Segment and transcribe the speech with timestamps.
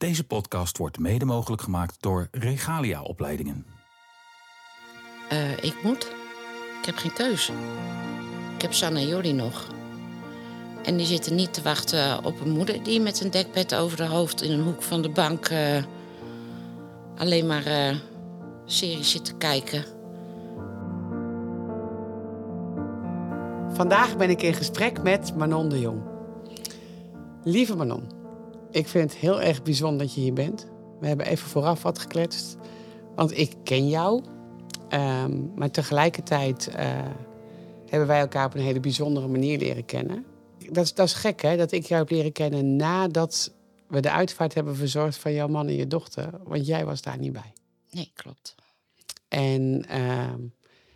[0.00, 3.66] Deze podcast wordt mede mogelijk gemaakt door Regalia Opleidingen.
[5.28, 6.12] Eh, ik moet.
[6.80, 7.52] Ik heb geen keuze.
[8.54, 9.66] Ik heb Sanne en Jordi nog.
[10.84, 14.06] En die zitten niet te wachten op een moeder die met een dekbed over de
[14.06, 15.82] hoofd in een hoek van de bank eh,
[17.16, 17.96] alleen maar eh,
[18.64, 19.84] series zit te kijken.
[23.68, 26.02] Vandaag ben ik in gesprek met Manon de Jong.
[27.44, 28.19] Lieve Manon,
[28.70, 30.66] ik vind het heel erg bijzonder dat je hier bent.
[31.00, 32.56] We hebben even vooraf wat gekletst,
[33.14, 34.24] want ik ken jou.
[34.88, 36.86] Ehm, maar tegelijkertijd eh,
[37.86, 40.24] hebben wij elkaar op een hele bijzondere manier leren kennen.
[40.70, 43.52] Dat is, dat is gek, hè, dat ik jou heb leren kennen nadat
[43.88, 46.30] we de uitvaart hebben verzorgd van jouw man en je dochter.
[46.44, 47.52] Want jij was daar niet bij.
[47.90, 48.54] Nee, klopt.
[49.28, 50.40] En ehm,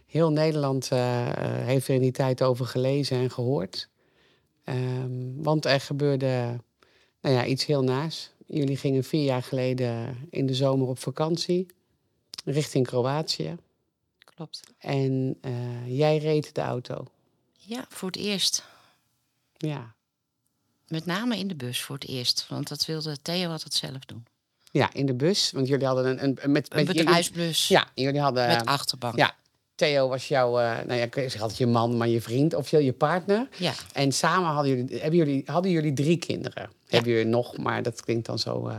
[0.06, 3.88] heel Nederland eh, heeft er in die tijd over gelezen en gehoord.
[4.64, 6.60] Ehm, want er gebeurde
[7.24, 8.30] nou ja, iets heel naars.
[8.46, 11.66] Jullie gingen vier jaar geleden in de zomer op vakantie
[12.44, 13.56] richting Kroatië.
[14.18, 14.60] Klopt.
[14.78, 17.06] En eh, jij reed de auto.
[17.56, 18.64] Ja, voor het eerst.
[19.56, 19.94] Ja.
[20.88, 22.46] Met name in de bus voor het eerst.
[22.48, 24.26] Want dat wilde Theo altijd zelf doen.
[24.70, 25.50] Ja, in de bus.
[25.50, 26.24] Want jullie hadden een...
[26.24, 28.46] een met, Een met bedrijfsbus Jullie, ja, jullie hadden...
[28.46, 29.16] met achterbank.
[29.16, 29.36] Ja,
[29.74, 30.58] Theo was jouw...
[30.58, 32.54] eh, nou ja, ik zeg altijd je man, maar je vriend.
[32.54, 33.48] Of je, je partner.
[33.58, 33.72] Ja.
[33.92, 36.70] En samen hadden jullie, hebben jullie, hadden jullie drie kinderen.
[36.86, 38.68] Hebben jullie nog, maar dat klinkt dan zo...
[38.68, 38.78] eh,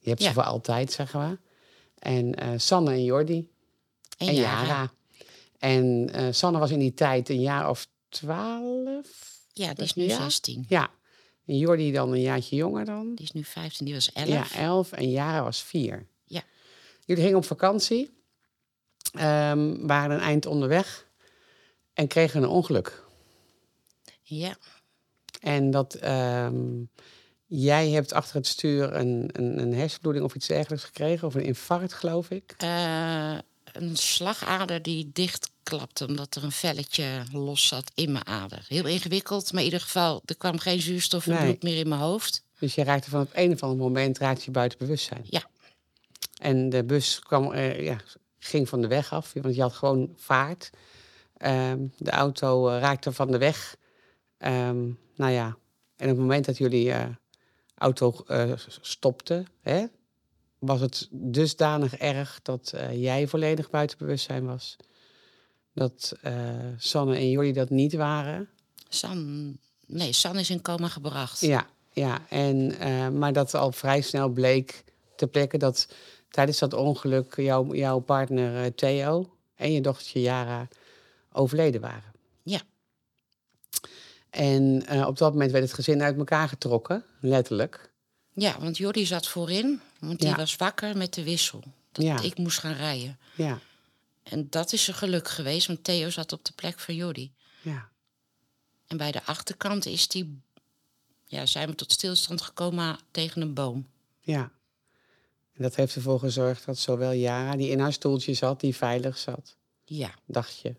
[0.00, 0.34] je hebt ze Ja.
[0.34, 1.38] voor altijd, zeggen we.
[1.98, 3.48] En eh, Sanne en Jordi.
[4.18, 4.62] En, En Jara.
[4.66, 4.90] Jara.
[5.58, 9.34] En Sanne was in die tijd een jaar of twaalf.
[9.52, 10.08] Ja, die is nu?
[10.10, 10.64] 16.
[10.68, 10.90] Ja.
[11.46, 13.14] En Jordi dan een jaartje jonger dan.
[13.14, 14.28] Die is nu 15, die was 11.
[14.28, 14.92] Ja, elf.
[14.92, 16.06] En Jara was vier.
[16.24, 16.42] Ja.
[17.04, 18.15] Jullie gingen op vakantie.
[19.12, 21.06] Ehm, waren een eind onderweg.
[21.94, 23.02] En kregen een ongeluk.
[24.22, 24.56] ja.
[25.40, 26.56] En dat ehm,
[27.46, 31.26] jij hebt achter het stuur een, een, een hersenbloeding of iets dergelijks gekregen.
[31.26, 32.54] Of een infarct, geloof ik.
[32.58, 33.38] Eh,
[33.72, 38.64] een slagader die dichtklapte omdat er een velletje los zat in mijn ader.
[38.68, 41.42] Heel ingewikkeld, maar in ieder geval, er kwam geen zuurstof en Nee.
[41.44, 42.42] bloed meer in mijn hoofd.
[42.58, 45.24] Dus je raakte van op een of ander moment raakte je buiten bewustzijn.
[45.24, 45.44] Ja.
[46.40, 48.00] En de bus kwam, ja,
[48.46, 50.70] ging van de weg af, want je had gewoon vaart.
[51.36, 53.76] Ehm, de auto eh, raakte van de weg.
[54.38, 55.46] Ehm, nou ja,
[55.96, 57.08] en op het moment dat jullie eh,
[57.74, 59.84] auto eh, stopte, hè,
[60.58, 64.76] was het dusdanig erg dat jij volledig buiten bewustzijn was.
[65.72, 66.12] Dat
[66.76, 68.48] Sanne en jullie dat niet waren.
[68.88, 71.40] San, nee, San is in coma gebracht.
[71.40, 72.28] Ja, ja.
[72.28, 72.74] En,
[73.18, 74.84] maar dat al vrij snel bleek
[75.16, 75.88] ter plekke dat
[76.36, 80.68] tijdens dat ongeluk jouw, jouw partner eh, Theo en je dochtertje Jara
[81.32, 82.12] overleden waren.
[82.42, 82.60] Ja.
[84.30, 87.90] En eh, op dat moment werd het gezin uit elkaar getrokken, letterlijk.
[88.32, 90.36] Ja, want Jordi zat voorin, want die Ja.
[90.36, 91.62] was wakker met de wissel.
[91.92, 92.20] Dat Ja.
[92.20, 93.18] ik moest gaan rijden.
[93.34, 93.58] Ja,
[94.22, 97.32] En dat is een geluk geweest, want Theo zat op de plek van Jordi.
[97.62, 97.88] ja,
[98.86, 100.40] En bij de achterkant is die,
[101.24, 103.86] ja, zijn we tot stilstand gekomen tegen een boom.
[104.20, 104.50] ja.
[105.56, 109.18] En dat heeft ervoor gezorgd dat zowel Jara, die in haar stoeltje zat, die veilig
[109.18, 110.74] zat, Ja, dacht je.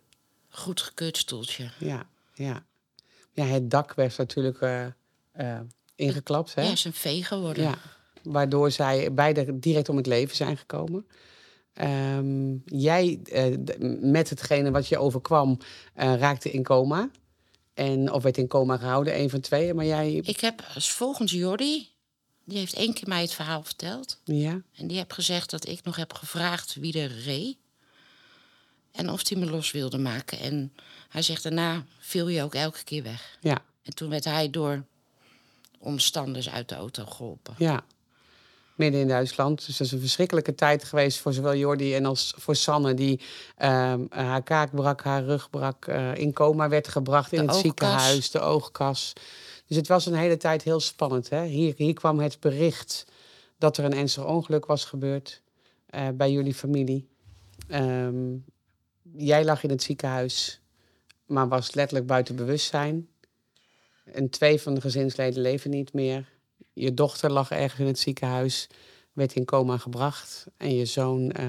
[0.50, 1.70] goed gekeurd stoeltje.
[1.80, 2.66] Ja, ja.
[3.32, 4.86] Ja, het dak werd natuurlijk eh,
[5.32, 5.60] eh,
[5.96, 6.62] ingeklapt, hè?
[6.62, 7.64] Ja, is een vee geworden.
[7.64, 7.78] Ja,
[8.24, 11.08] waardoor zij beide direct om het leven zijn gekomen.
[11.74, 13.56] Ehm, jij, eh,
[14.00, 15.58] met hetgene wat je overkwam,
[15.96, 17.10] raakte in coma.
[17.74, 19.76] En, of werd in coma gehouden, een van tweeën.
[19.76, 20.14] Maar jij...
[20.14, 21.90] Ik heb volgens Jordi,
[22.48, 24.20] die heeft één keer mij het verhaal verteld.
[24.24, 27.58] Ja, En die heeft gezegd dat ik nog heb gevraagd wie er reed.
[28.92, 30.40] En of hij me los wilde maken.
[30.40, 30.74] En
[31.10, 33.38] hij zegt daarna viel je ook elke keer weg.
[33.42, 34.84] ja, En toen werd hij door
[35.80, 37.54] omstanders uit de auto geholpen.
[37.58, 37.84] ja.
[38.76, 39.66] Midden in Duitsland.
[39.66, 42.94] Dus dat is een verschrikkelijke tijd geweest voor zowel Jordi en als voor Sanne.
[42.94, 43.20] Die
[43.58, 47.62] ehm, haar kaak brak, haar rug brak, eh, in coma werd gebracht in het oogkas.
[47.62, 48.32] ziekenhuis.
[48.32, 49.14] De oogkas.
[49.68, 51.30] Dus het was een hele tijd heel spannend.
[51.30, 51.46] Hè?
[51.46, 53.06] Hier, hier kwam het bericht
[53.58, 55.42] dat er een ernstig ongeluk was gebeurd
[55.86, 57.08] eh, bij jullie familie.
[57.68, 58.36] Ehm,
[59.14, 60.62] jij lag in het ziekenhuis,
[61.26, 63.10] maar was letterlijk buiten bewustzijn.
[64.04, 66.30] En twee van de gezinsleden leven niet meer.
[66.74, 68.68] Je dochter lag ergens in het ziekenhuis,
[69.14, 70.46] werd in coma gebracht.
[70.58, 71.46] En je zoon eh,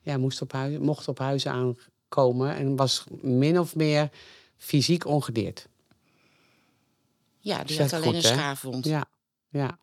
[0.00, 4.10] ja, moest op mocht op huis aankomen en was min of meer
[4.56, 5.68] fysiek ongedeerd.
[7.42, 8.84] Ja, die had alleen goed, een schaafwond.
[8.84, 9.04] Ja,
[9.48, 9.78] ja.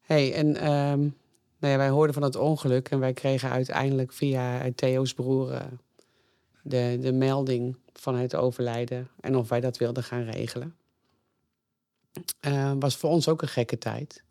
[0.00, 1.00] hey, en ehm,
[1.58, 5.64] nou ja, wij hoorden van het ongeluk en wij kregen uiteindelijk via Theo's broer eh,
[6.62, 10.76] de, de melding van het overlijden en of wij dat wilden gaan regelen.
[12.40, 14.22] Eh, was voor ons ook een gekke tijd.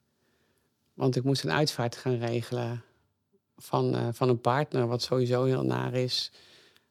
[0.93, 2.83] Want ik moest een uitvaart gaan regelen
[3.57, 6.31] van, eh, van een partner, wat sowieso heel naar is.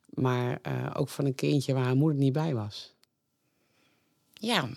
[0.07, 2.95] Maar eh, ook van een kindje waar haar moeder niet bij was.
[4.35, 4.69] Ja,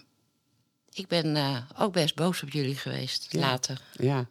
[0.94, 3.40] ik ben eh, ook best boos op jullie geweest Ja.
[3.40, 3.82] later.
[3.94, 4.28] Ja.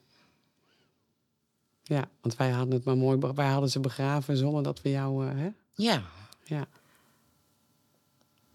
[1.82, 5.28] Ja, want wij hadden het maar mooi, wij hadden ze begraven zonder dat we jou,
[5.28, 5.48] eh, hè?
[5.74, 6.02] Ja,
[6.44, 6.66] Ja.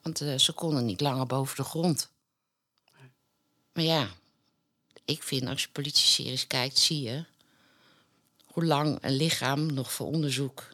[0.01, 2.11] want eh, ze konden niet langer boven de grond.
[3.73, 4.07] Maar ja,
[5.05, 7.25] ik vind als je politie-series kijkt, zie je
[8.45, 10.69] hoe lang een lichaam nog voor onderzoek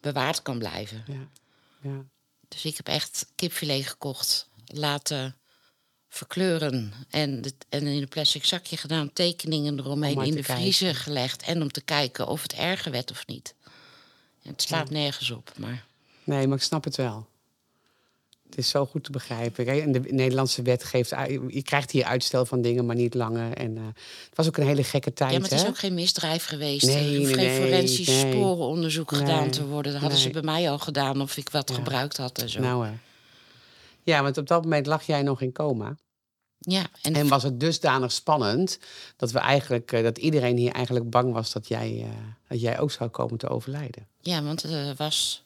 [0.00, 1.04] bewaard kan blijven.
[1.06, 1.28] Ja.
[1.90, 2.04] Ja.
[2.48, 5.36] Dus ik heb echt kipfilet gekocht, laten
[6.12, 10.56] verkleuren en, in een plastic zakje gedaan, tekeningen Om eromheen in de kijken.
[10.56, 13.54] vriezer gelegd en om te kijken of het erger werd of niet.
[14.40, 14.94] Ja, het slaat Ja.
[14.94, 15.84] nergens op, maar
[16.24, 17.26] Nee, maar ik snap het wel.
[18.48, 19.66] Het is zo goed te begrijpen.
[19.82, 21.10] En de Nederlandse wet geeft...
[21.48, 23.52] Je krijgt hier uitstel van dingen, maar niet langer.
[23.52, 23.84] En eh,
[24.28, 25.68] het was ook een hele gekke tijd, ja, maar het is hè?
[25.68, 26.86] ook geen misdrijf geweest.
[26.86, 28.32] Nee, er hoeft nee, geen forensisch nee.
[28.32, 29.92] sporenonderzoek Nee, gedaan te worden.
[29.92, 31.74] Dat hadden ze bij mij al gedaan of ik wat Ja.
[31.74, 32.60] gebruikt had en zo.
[32.60, 32.92] Nou, hè.
[34.10, 35.96] Ja, want op dat moment lag jij nog in coma.
[36.58, 38.78] ja, en, En was het dusdanig spannend
[39.16, 42.08] dat we eigenlijk, eh, dat iedereen hier eigenlijk bang was dat jij, eh,
[42.48, 44.06] dat jij ook zou komen te overlijden.
[44.20, 45.42] ja, want er was.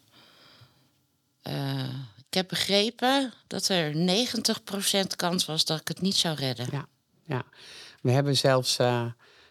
[1.42, 1.88] eh,
[2.28, 6.66] ik heb begrepen dat er 90% kans was dat ik het niet zou redden.
[6.72, 6.86] Ja,
[7.26, 7.44] ja.
[8.02, 9.04] We hebben zelfs eh,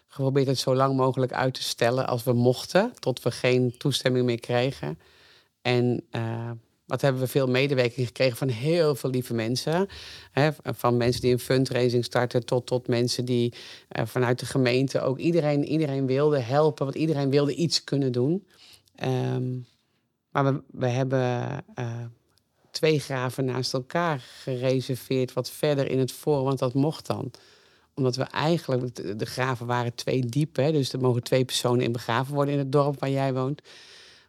[0.08, 4.24] geprobeerd het zo lang mogelijk uit te stellen als we mochten, tot we geen toestemming
[4.26, 4.98] meer kregen.
[5.62, 6.04] En
[6.86, 9.88] wat hebben we veel medewerking gekregen van heel veel lieve mensen.
[10.62, 13.54] Van mensen die een fundraising starten tot, tot mensen die
[13.88, 18.46] eh, vanuit de gemeente ook iedereen, iedereen wilde helpen, want iedereen wilde iets kunnen doen.
[18.96, 19.52] Ehm,
[20.30, 22.04] maar we, we hebben eh,
[22.70, 27.32] twee graven naast elkaar gereserveerd, wat verder in het voor, want dat mocht dan
[27.94, 31.92] omdat we eigenlijk, de graven waren twee diep, hè, dus er mogen twee personen in
[31.92, 33.62] begraven worden in het dorp waar jij woont.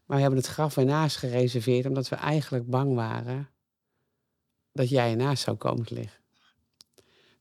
[0.05, 3.49] Maar we hebben het graf ernaast gereserveerd, omdat we eigenlijk bang waren
[4.71, 6.19] dat jij ernaast zou komen te liggen.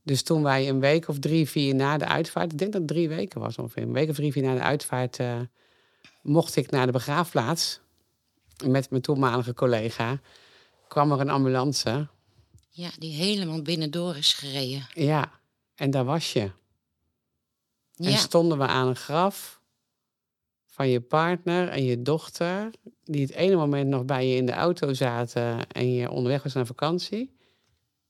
[0.03, 2.91] Dus toen wij een week of drie, vier na de uitvaart, ik denk dat het
[2.91, 5.41] drie weken was ongeveer, een week of drie, vier na de uitvaart, eh,
[6.23, 7.81] mocht ik naar de begraafplaats
[8.67, 10.21] met mijn toenmalige collega.
[10.89, 12.09] Kwam er een ambulance.
[12.69, 14.87] Ja, die helemaal binnendoor is gereden.
[14.95, 15.41] Ja,
[15.75, 16.51] en daar was je.
[17.97, 19.61] En stonden we aan een graf
[20.75, 22.71] van je partner en je dochter,
[23.05, 26.53] die het ene moment nog bij je in de auto zaten en je onderweg was
[26.53, 27.37] naar vakantie.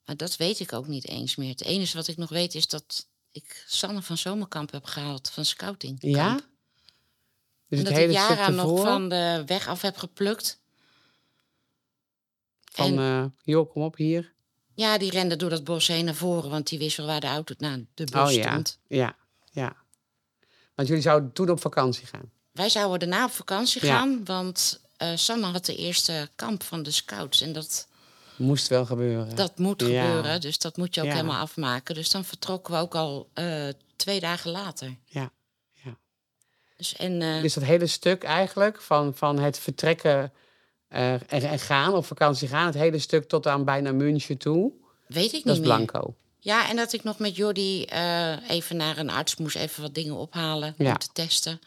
[0.04, 1.48] maar dat weet ik ook niet eens meer.
[1.48, 5.44] Het enige wat ik nog weet is dat ik Sanne van Zomerkamp heb gehaald van
[5.44, 5.96] scouting.
[6.00, 6.34] Ja?
[6.34, 6.42] Dus
[7.68, 10.60] en het dat hele ik Jara nog van de weg af heb geplukt.
[12.64, 14.32] van, en- eh, joh, kom op hier.
[14.74, 17.26] Ja, die rende door dat bos heen naar voren, want die wist wel waar de
[17.26, 18.78] auto naar de bus Oh ja, stond.
[18.88, 19.16] ja,
[19.50, 19.76] ja.
[20.74, 22.32] Want jullie zouden toen op vakantie gaan.
[22.54, 23.96] Wij zouden daarna op vakantie Ja.
[23.96, 24.80] gaan, want
[25.14, 27.40] Sanne had de eerste kamp van de scouts.
[27.40, 27.88] En dat,
[28.36, 29.36] Moest wel gebeuren.
[29.36, 29.86] dat moet Ja.
[29.86, 31.12] gebeuren, dus dat moet je ook Ja.
[31.12, 31.94] helemaal afmaken.
[31.94, 34.96] Dus dan vertrokken we ook al eh, twee dagen later.
[35.04, 35.30] Ja,
[35.72, 35.96] ja.
[36.76, 40.32] Dus, en, eh, Dus dat hele stuk eigenlijk van, van het vertrekken
[40.88, 44.72] en, en gaan, op vakantie gaan, het hele stuk tot aan bijna München toe,
[45.06, 45.68] weet ik niet dat is meer.
[45.76, 46.14] blanco.
[46.38, 47.84] Ja, en dat ik nog met Jordi
[48.48, 51.60] even naar een arts moest, even wat dingen ophalen om te testen.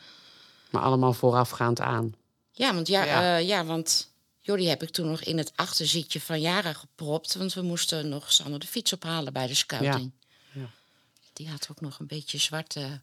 [0.71, 2.14] Maar allemaal voorafgaand aan.
[2.52, 3.21] Ja, want, ja, Ja.
[3.21, 3.38] ja.
[3.38, 7.36] ja, want Jordi heb ik toen nog in het achterzitje van Jara gepropt.
[7.36, 10.12] Want we moesten nog Sanne de fiets ophalen bij de scouting.
[10.54, 10.69] Ja.
[11.33, 13.00] Die had ook nog een beetje zwarte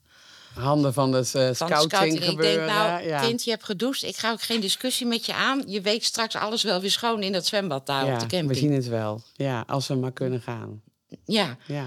[0.55, 2.31] Handen van het eh, van scouting, de scouting.
[2.31, 3.21] Ik denk, nou, ja.
[3.21, 4.03] kind, je hebt gedoucht.
[4.03, 5.63] Ik ga ook geen discussie met je aan.
[5.67, 8.37] Je weet straks alles wel weer schoon in dat zwembad daar op ja, de we
[8.37, 8.59] camping.
[8.59, 9.23] zien het wel.
[9.37, 10.83] Ja, als we maar kunnen gaan.
[11.25, 11.87] Ja, Ja.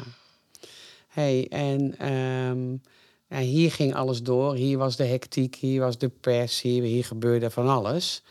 [1.07, 2.75] hey, en ehm,
[3.29, 4.55] ja, hier ging alles door.
[4.55, 8.22] Hier was de hectiek, hier was de pers, hier, hier gebeurde van alles.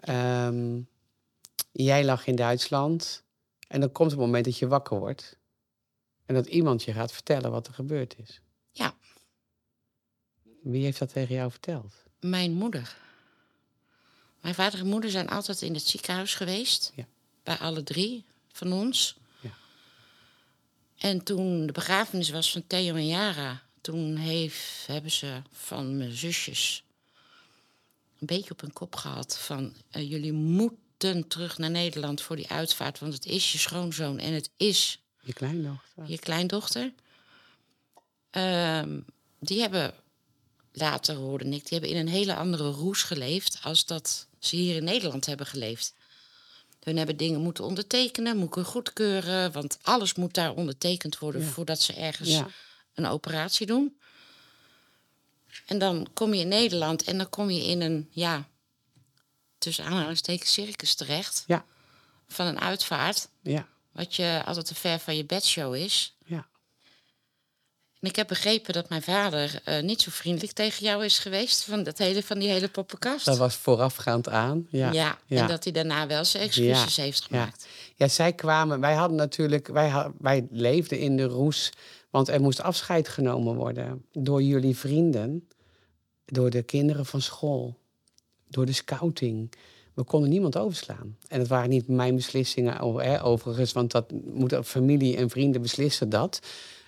[0.00, 0.80] Ehm,
[1.72, 3.22] jij lag in Duitsland
[3.68, 5.36] en dan komt het moment dat je wakker wordt.
[6.26, 8.40] En dat iemand je gaat vertellen wat er gebeurd is.
[8.70, 8.94] ja,
[10.62, 11.94] Wie heeft dat tegen jou verteld?
[12.20, 12.96] mijn moeder.
[14.40, 16.92] Mijn vader en moeder zijn altijd in het ziekenhuis geweest.
[16.94, 17.06] Ja.
[17.42, 19.16] Bij alle drie van ons.
[19.40, 19.50] Ja.
[20.98, 23.64] En toen de begrafenis was van Theo en Jara...
[23.86, 26.82] toen heeft, hebben ze van mijn zusjes
[28.18, 29.38] een beetje op hun kop gehad...
[29.38, 32.98] van eh, jullie moeten terug naar Nederland voor die uitvaart...
[32.98, 36.04] want het is je schoonzoon en het is Je kleindochter?
[36.06, 36.92] je kleindochter.
[38.30, 39.00] Ehm,
[39.38, 39.94] die hebben,
[40.72, 44.76] later hoorde ik, die hebben in een hele andere roes geleefd als dat ze hier
[44.76, 45.94] in Nederland hebben geleefd.
[46.82, 51.46] Hun hebben dingen moeten ondertekenen, moeten goedkeuren, want alles moet daar ondertekend worden Ja.
[51.48, 52.48] voordat ze ergens Ja.
[52.96, 53.98] Een operatie doen.
[55.66, 58.48] En dan kom je in Nederland en dan kom je in een, ja,
[59.58, 61.44] tussen aanhalingstekens circus terecht.
[61.46, 61.64] Ja.
[62.28, 63.28] Van een uitvaart.
[63.42, 63.68] Ja.
[63.92, 66.16] Wat je altijd te ver van je bedshow is.
[66.24, 66.46] Ja.
[68.06, 71.64] En ik heb begrepen dat mijn vader eh, niet zo vriendelijk tegen jou is geweest.
[71.64, 73.24] Van, dat hele, van die hele poppenkast.
[73.24, 74.66] Dat was voorafgaand aan.
[74.70, 74.92] Ja.
[74.92, 75.42] ja, ja.
[75.42, 77.68] en dat hij daarna wel zijn excuses heeft gemaakt.
[77.94, 78.80] Ja, zij kwamen.
[78.80, 79.68] Wij hadden natuurlijk.
[79.68, 81.72] Wij, wij leefden in de roes.
[82.10, 84.04] Want er moest afscheid genomen worden.
[84.12, 85.48] Door jullie vrienden.
[86.24, 87.78] Door de kinderen van school.
[88.48, 89.52] Door de scouting.
[89.94, 91.16] We konden niemand overslaan.
[91.28, 92.80] En het waren niet mijn beslissingen
[93.22, 93.72] overigens.
[93.72, 96.40] Want dat moet familie en vrienden beslissen dat.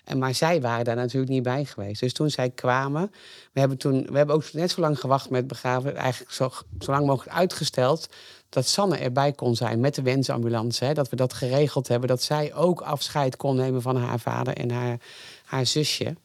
[0.08, 2.00] En, maar zij waren daar natuurlijk niet bij geweest.
[2.00, 3.10] Dus toen zij kwamen,
[3.52, 6.50] we hebben, toen, we hebben ook net zo lang gewacht met begraven, eigenlijk zo,
[6.80, 8.08] zo lang mogelijk uitgesteld,
[8.48, 10.84] dat Sanne erbij kon zijn met de wensambulance.
[10.84, 14.56] Hè, dat we dat geregeld hebben, dat zij ook afscheid kon nemen van haar vader
[14.56, 15.00] en haar,
[15.44, 16.16] haar zusje.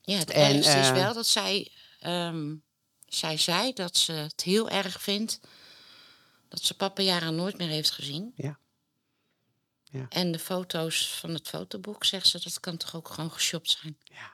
[0.00, 1.68] Ja, het En, ergste is eh, wel dat zij,
[2.00, 2.54] ehm,
[3.06, 5.40] zij zei dat ze het heel erg vindt
[6.48, 8.32] dat ze papa jaren nooit meer heeft gezien.
[8.36, 8.58] Ja.
[9.94, 10.06] Ja.
[10.08, 13.96] En de foto's van het fotoboek, zegt ze, dat kan toch ook gewoon geshopt zijn.
[14.04, 14.32] Ja.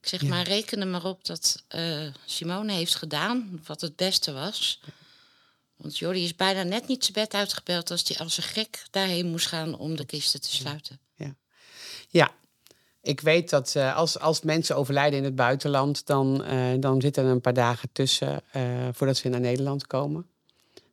[0.00, 0.28] Ik zeg Ja.
[0.28, 4.80] maar, reken er maar op dat eh, Simone heeft gedaan wat het beste was.
[5.76, 9.26] Want Jordi is bijna net niet zijn bed uitgebeld als hij als een gek daarheen
[9.26, 10.98] moest gaan om de kisten te sluiten.
[12.08, 12.34] Ja,
[13.02, 17.24] ik weet dat eh, als, als mensen overlijden in het buitenland, dan, eh, dan zitten
[17.24, 18.42] er een paar dagen tussen
[18.92, 20.28] voordat ze naar Nederland komen.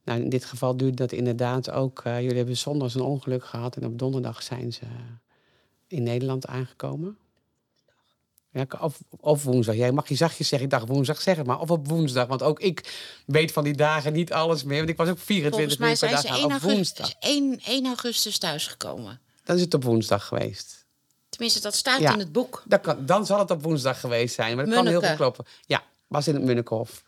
[0.03, 2.01] Nou, in dit geval duurde dat inderdaad ook.
[2.03, 4.81] eh, jullie hebben zondags een ongeluk gehad en op donderdag zijn ze
[5.87, 7.17] in Nederland aangekomen.
[8.53, 9.75] Ja, of, of woensdag.
[9.75, 10.67] Jij mag je zachtjes zeggen.
[10.67, 12.27] Ik dacht woensdag zeggen, maar of op woensdag.
[12.27, 12.93] Want ook ik
[13.25, 14.77] weet van die dagen niet alles meer.
[14.77, 16.35] Want ik was ook 24 Volgens mij uur per zijn dag ze aan.
[16.35, 17.13] 1 Op augustus, woensdag.
[17.19, 19.19] 1, 1 augustus thuisgekomen.
[19.43, 20.85] Dan is het op woensdag geweest.
[21.29, 22.13] Tenminste, dat staat Ja.
[22.13, 22.63] in het boek.
[22.65, 24.55] Dat kan, dan zal het op woensdag geweest zijn.
[24.55, 25.45] Maar dat kan heel goed kloppen.
[25.65, 27.03] Ja, was in het Munnekenhof.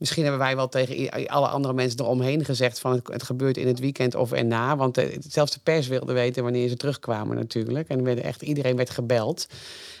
[0.00, 2.78] Misschien hebben wij wel tegen alle andere mensen eromheen gezegd...
[2.78, 4.76] van het, gebeurt in het weekend of erna.
[4.76, 7.88] Want eh, zelfs de pers wilde weten wanneer ze terugkwamen natuurlijk.
[7.88, 9.46] En er werden echt, iedereen werd gebeld.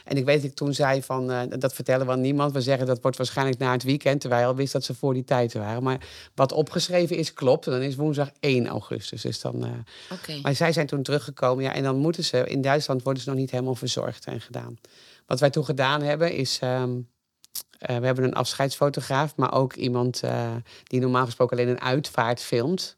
[0.04, 1.30] En ik weet dat ik toen zei van...
[1.30, 2.52] eh, dat vertellen we aan niemand.
[2.52, 4.20] We zeggen dat wordt waarschijnlijk na het weekend...
[4.20, 5.82] terwijl al wist dat ze voor die tijd waren.
[5.82, 6.00] Maar
[6.34, 7.66] wat opgeschreven is, klopt.
[7.66, 9.22] En dan is woensdag 1 augustus.
[9.22, 9.84] Dus dan...
[10.12, 10.38] Oké.
[10.42, 11.64] maar zij zijn toen teruggekomen.
[11.64, 14.78] Ja, en dan moeten ze, in Duitsland worden ze nog niet helemaal verzorgd en gedaan.
[15.26, 16.58] Wat wij toen gedaan hebben, is.
[16.60, 16.96] ehm, eh,
[17.78, 20.54] we hebben een afscheidsfotograaf, maar ook iemand eh,
[20.84, 22.96] die normaal gesproken alleen een uitvaart filmt.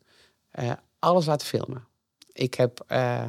[0.50, 1.86] eh, alles laten filmen.
[2.32, 3.26] Ik heb eh,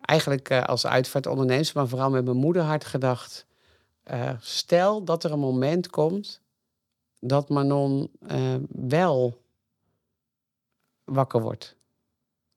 [0.00, 3.46] eigenlijk eh, als uitvaartondernemer, maar vooral met mijn moeder hard gedacht.
[4.02, 6.40] eh, stel dat er een moment komt
[7.20, 9.42] dat Manon eh, wel
[11.04, 11.76] wakker wordt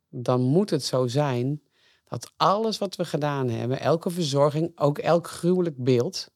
[0.09, 1.61] dan moet het zo zijn
[2.07, 6.31] dat alles wat we gedaan hebben, elke verzorging, ook elk gruwelijk beeld,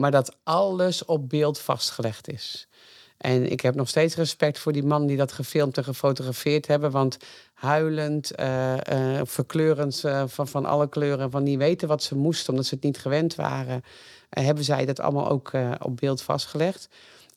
[0.00, 2.68] maar dat alles op beeld vastgelegd is.
[3.16, 6.90] En ik heb nog steeds respect voor die mannen die dat gefilmd en gefotografeerd hebben.
[6.90, 7.16] Want
[7.54, 12.50] huilend, eh, eh, verkleurend eh, van, van alle kleuren, van niet weten wat ze moesten
[12.50, 13.82] omdat ze het niet gewend waren,
[14.28, 16.88] hebben zij dat allemaal ook op beeld vastgelegd.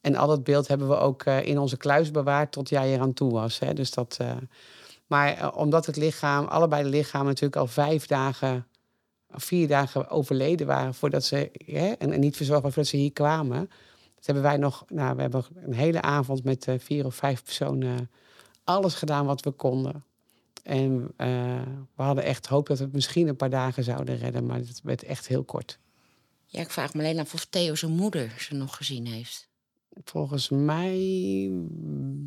[0.02, 3.32] En al dat beeld hebben we ook in onze kluis bewaard tot jij eraan toe
[3.32, 3.60] was.
[3.60, 3.74] Hè?
[3.74, 4.18] Dus dat,
[5.08, 8.68] maar omdat het lichaam, allebei de lichamen natuurlijk al vijf dagen,
[9.36, 13.70] vier dagen overleden waren voordat ze, hè, en, niet verzorgd waren voordat ze hier kwamen.
[14.16, 17.44] Dat hebben wij nog, nou, we hebben een hele avond met eh, vier of vijf
[17.44, 18.10] personen
[18.64, 20.04] alles gedaan wat we konden.
[20.64, 21.28] En eh,
[21.96, 24.80] we hadden echt hoop dat we het misschien een paar dagen zouden redden, maar het
[24.84, 25.80] werd echt heel kort.
[26.46, 29.48] Ja, ik vraag me alleen af of Theo zijn moeder ze nog gezien heeft.
[30.04, 30.98] Volgens mij,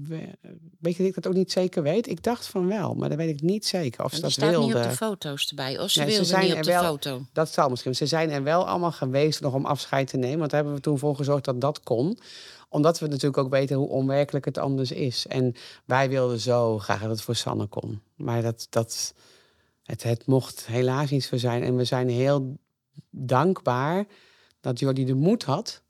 [0.02, 0.34] we-
[0.80, 2.08] weet je dat ik dat ook niet zeker weet?
[2.08, 4.50] Ik dacht van wel, maar dat weet ik niet zeker of ze die dat staat
[4.50, 4.66] wilde.
[4.66, 5.78] niet op de foto's erbij.
[5.78, 7.22] Of ze Nee, ze wilde zijn niet op de wel- foto.
[7.32, 7.94] Dat zal misschien.
[7.94, 10.38] Ze zijn er wel allemaal geweest nog om afscheid te nemen.
[10.38, 12.18] Want daar hebben we toen voor gezorgd dat dat kon.
[12.68, 15.26] Omdat we natuurlijk ook weten hoe onwerkelijk het anders is.
[15.26, 15.54] En
[15.84, 18.00] wij wilden zo graag dat het voor Sanne kon.
[18.16, 19.14] Maar dat, dat,
[19.82, 21.62] het, het mocht helaas niet zo zijn.
[21.62, 22.56] En we zijn heel
[23.10, 24.06] dankbaar
[24.60, 25.82] dat Jordi de moed had...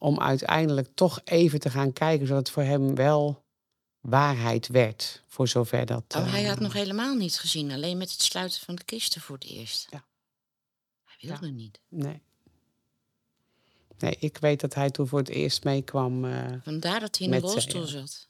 [0.00, 2.26] om uiteindelijk toch even te gaan kijken...
[2.26, 3.44] zodat het voor hem wel
[4.00, 5.22] waarheid werd.
[5.26, 6.04] Voor zover dat...
[6.16, 7.70] Oh, hij had nog helemaal niet gezien.
[7.70, 9.86] Alleen met het sluiten van de kisten voor het eerst.
[9.90, 10.04] Ja.
[11.04, 11.80] Hij wilde niet.
[11.88, 12.22] Nee.
[13.98, 16.24] Nee, ik weet dat hij toen voor het eerst meekwam.
[16.24, 18.28] eh, Vandaar dat hij in de rolstoel zat.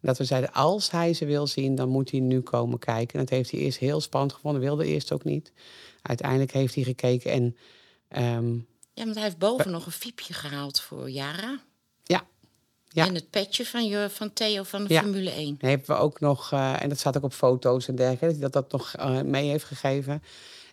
[0.00, 3.14] dat we zeiden, als hij ze wil zien, dan moet hij nu komen kijken.
[3.18, 5.52] En dat heeft hij eerst heel spannend gevonden, wilde eerst ook niet.
[6.02, 7.56] Uiteindelijk heeft hij gekeken en
[8.08, 8.58] ehm,
[8.94, 11.60] Ja, want hij heeft boven nog een fiepje gehaald voor Jara.
[12.02, 12.22] ja,
[12.88, 13.06] Ja.
[13.06, 15.00] En het petje van, je, van Theo van de Ja.
[15.00, 15.56] Formule 1.
[15.58, 18.52] dan hebben we ook nog, eh, en dat staat ook op foto's en dergelijke, dat
[18.52, 20.22] dat, nog eh, mee heeft gegeven.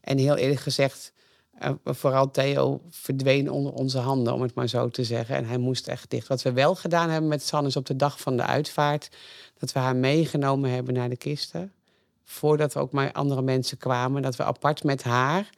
[0.01, 1.13] En heel eerlijk gezegd,
[1.59, 5.35] eh, vooral Theo verdween onder onze handen, om het maar zo te zeggen.
[5.35, 6.27] En hij moest echt dicht.
[6.27, 9.09] Wat we wel gedaan hebben met San is op de dag van de uitvaart...
[9.57, 11.73] dat we haar meegenomen hebben naar de kisten.
[12.25, 14.21] Voordat er ook maar andere mensen kwamen.
[14.21, 15.49] Dat we apart met haar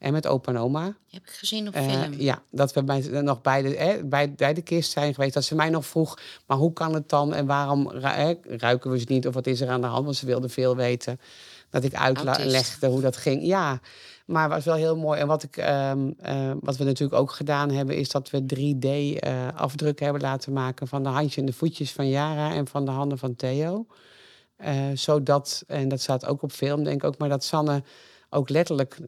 [0.00, 0.84] en met opa en oma...
[0.84, 2.14] Die heb ik gezien op eh, film.
[2.18, 5.34] ja, dat we bij, nog bij de, eh, bij, bij de kist zijn geweest.
[5.34, 7.34] Dat ze mij nog vroeg, maar hoe kan het dan?
[7.34, 9.26] En waarom ru- eh, ruiken we ze niet?
[9.26, 10.04] Of wat is er aan de hand?
[10.04, 11.20] Want ze wilde veel weten.
[11.70, 13.44] Dat ik uitlegde hoe dat ging.
[13.44, 13.80] Ja,
[14.26, 15.20] maar het was wel heel mooi.
[15.20, 17.96] En wat, ik, ehm, eh, wat we natuurlijk ook gedaan hebben...
[17.96, 20.88] is dat we 3D-afdrukken hebben laten maken...
[20.88, 22.54] van de handjes en de voetjes van Yara...
[22.54, 23.86] en van de handen van Theo.
[24.56, 27.18] Eh, zodat, en dat staat ook op film, denk ik ook...
[27.18, 27.82] maar dat Sanne
[28.30, 28.98] ook letterlijk...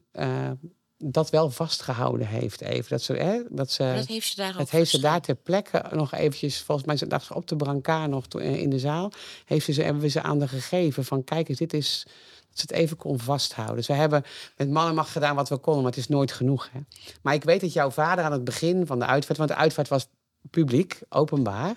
[1.05, 2.89] dat wel vastgehouden heeft even.
[2.89, 5.11] Dat ze, hè, dat ze, Maar dat heeft ze daar ook het heeft ze daar
[5.11, 5.45] verstopt.
[5.45, 9.11] ter plekke nog eventjes, volgens mij dacht ze op de brancard nog in de zaal,
[9.45, 12.03] heeft ze, hebben we ze aan de gegeven van kijk eens, dit is,
[12.49, 13.75] dat ze het even kon vasthouden.
[13.75, 14.23] Dus we hebben
[14.57, 16.69] met man en macht gedaan wat we konden, maar het is nooit genoeg.
[16.71, 16.79] Hè.
[17.21, 19.87] Maar ik weet dat jouw vader aan het begin van de uitvaart, want de uitvaart
[19.87, 20.07] was
[20.49, 21.75] publiek, openbaar,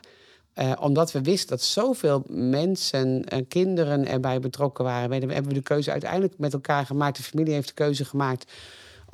[0.56, 5.62] eh, omdat we wisten dat zoveel mensen en kinderen erbij betrokken waren, hebben we de
[5.62, 7.16] keuze uiteindelijk met elkaar gemaakt.
[7.16, 8.52] De familie heeft de keuze gemaakt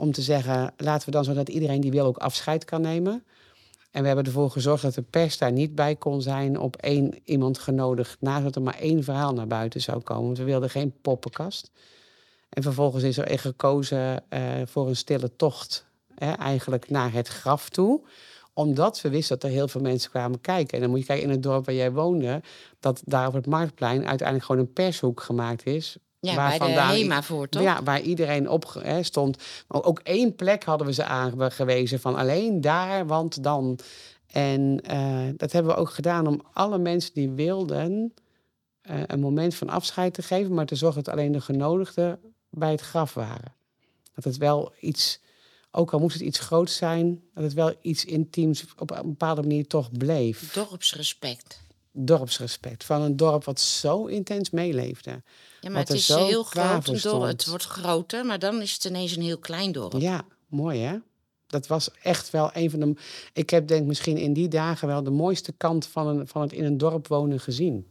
[0.03, 3.25] om te zeggen: laten we dan zodat iedereen die wil ook afscheid kan nemen.
[3.91, 7.19] En we hebben ervoor gezorgd dat de pers daar niet bij kon zijn op één
[7.25, 10.25] iemand genodigd, nadat er maar één verhaal naar buiten zou komen.
[10.25, 11.71] Want we wilden geen poppenkast.
[12.49, 17.69] En vervolgens is er gekozen eh, voor een stille tocht, hè, eigenlijk naar het graf
[17.69, 18.03] toe
[18.55, 20.75] omdat we wisten dat er heel veel mensen kwamen kijken.
[20.75, 22.43] En dan moet je kijken in het dorp waar jij woonde,
[22.81, 25.97] dat daar op het marktplein uiteindelijk gewoon een pershoek gemaakt is.
[26.31, 27.63] Ja, waar bij de HEMA voor, toch?
[27.63, 29.37] Ja, waar iedereen op hè, stond.
[29.69, 33.79] Maar ook één plek hadden we ze aangewezen van alleen daar, want dan.
[34.27, 38.15] En eh, dat hebben we ook gedaan om alle mensen die wilden
[38.81, 42.71] eh, een moment van afscheid te geven, maar te zorgen dat alleen de genodigden bij
[42.71, 43.55] het graf waren.
[44.15, 45.21] Dat het wel iets,
[45.71, 49.41] ook al moest het iets groots zijn, dat het wel iets intiems op een bepaalde
[49.41, 50.53] manier toch bleef.
[50.53, 51.61] Dorpsrespect.
[51.93, 55.23] Dorpsrespect van een dorp wat zo intens meeleefde.
[55.63, 56.89] Ja, maar het is heel groot.
[56.89, 57.23] Een dorp.
[57.23, 59.93] Het wordt groter, maar dan is het ineens een heel klein dorp.
[59.99, 60.97] Ja, mooi hè?
[61.47, 62.95] Dat was echt wel een van de.
[63.33, 66.53] Ik heb denk misschien in die dagen wel de mooiste kant van, een, van het
[66.53, 67.87] in een dorp wonen gezien.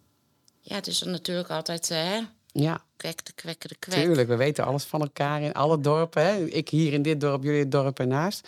[0.59, 2.21] Ja, het is dan natuurlijk altijd, eh, hè,
[2.53, 4.03] Ja, kwek de kwek de kwek.
[4.03, 4.27] tuurlijk.
[4.27, 6.25] We weten alles van elkaar in alle dorpen.
[6.25, 6.43] Hè?
[6.45, 8.47] Ik hier in dit dorp, jullie het dorp ernaast.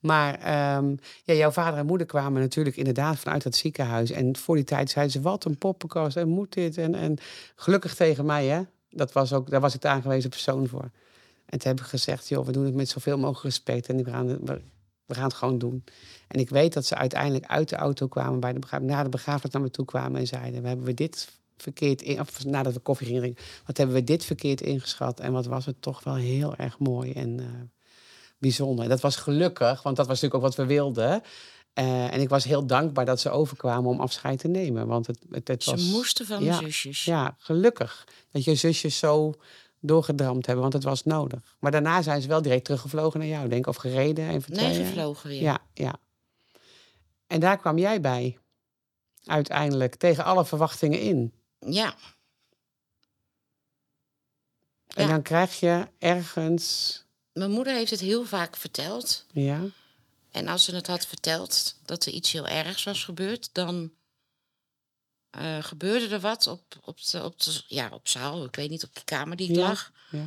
[0.00, 4.10] Maar ehm, ja, jouw vader en moeder kwamen natuurlijk inderdaad vanuit dat ziekenhuis.
[4.10, 6.76] En voor die tijd zeiden ze: wat een poppenkast en moet dit.
[6.78, 7.16] En, en
[7.56, 8.62] gelukkig tegen mij, hè?
[8.90, 10.90] Dat was ook, daar was ik de aangewezen persoon voor.
[11.46, 13.88] En toen heb ik gezegd: joh, we doen het met zoveel mogelijk respect.
[13.88, 14.60] En we gaan, het- we,
[15.06, 15.84] we gaan het gewoon doen.
[16.28, 19.52] En ik weet dat ze uiteindelijk uit de auto kwamen bij de na de begrafenis
[19.52, 22.80] naar me toe kwamen en zeiden: we hebben we dit verkeerd in, of nadat we
[22.80, 25.20] koffie gingen drinken, wat hebben we dit verkeerd ingeschat?
[25.20, 27.46] En wat was het toch wel heel erg mooi en eh,
[28.38, 28.84] bijzonder.
[28.84, 31.22] En dat was gelukkig, want dat was natuurlijk ook wat we wilden.
[31.72, 34.86] Eh, en ik was heel dankbaar dat ze overkwamen om afscheid te nemen.
[34.86, 35.90] Want het, het, het Ze was.
[35.90, 37.04] moesten van ja, de zusjes.
[37.04, 39.34] Ja, gelukkig dat je zusjes zo
[39.80, 41.56] doorgedramd hebben, want het was nodig.
[41.58, 44.42] Maar daarna zijn ze wel direct teruggevlogen naar jou, denk ik, of gereden.
[44.42, 45.42] Voor Nee, gevlogen weer.
[45.42, 45.94] Ja, ja.
[47.26, 48.38] En daar kwam jij bij,
[49.24, 51.32] uiteindelijk, tegen alle verwachtingen in.
[51.66, 51.94] Ja,
[54.94, 55.08] En Ja.
[55.08, 59.26] dan krijg je ergens, mijn moeder heeft het heel vaak verteld.
[59.32, 59.64] ja,
[60.30, 63.92] En als ze het had verteld dat er iets heel ergs was gebeurd, dan
[65.30, 68.44] eh, gebeurde er wat op, op, de, op, de, ja, op zaal.
[68.44, 69.68] Ik weet niet, op die kamer die ik Ja.
[69.68, 69.92] lag.
[70.10, 70.26] ja,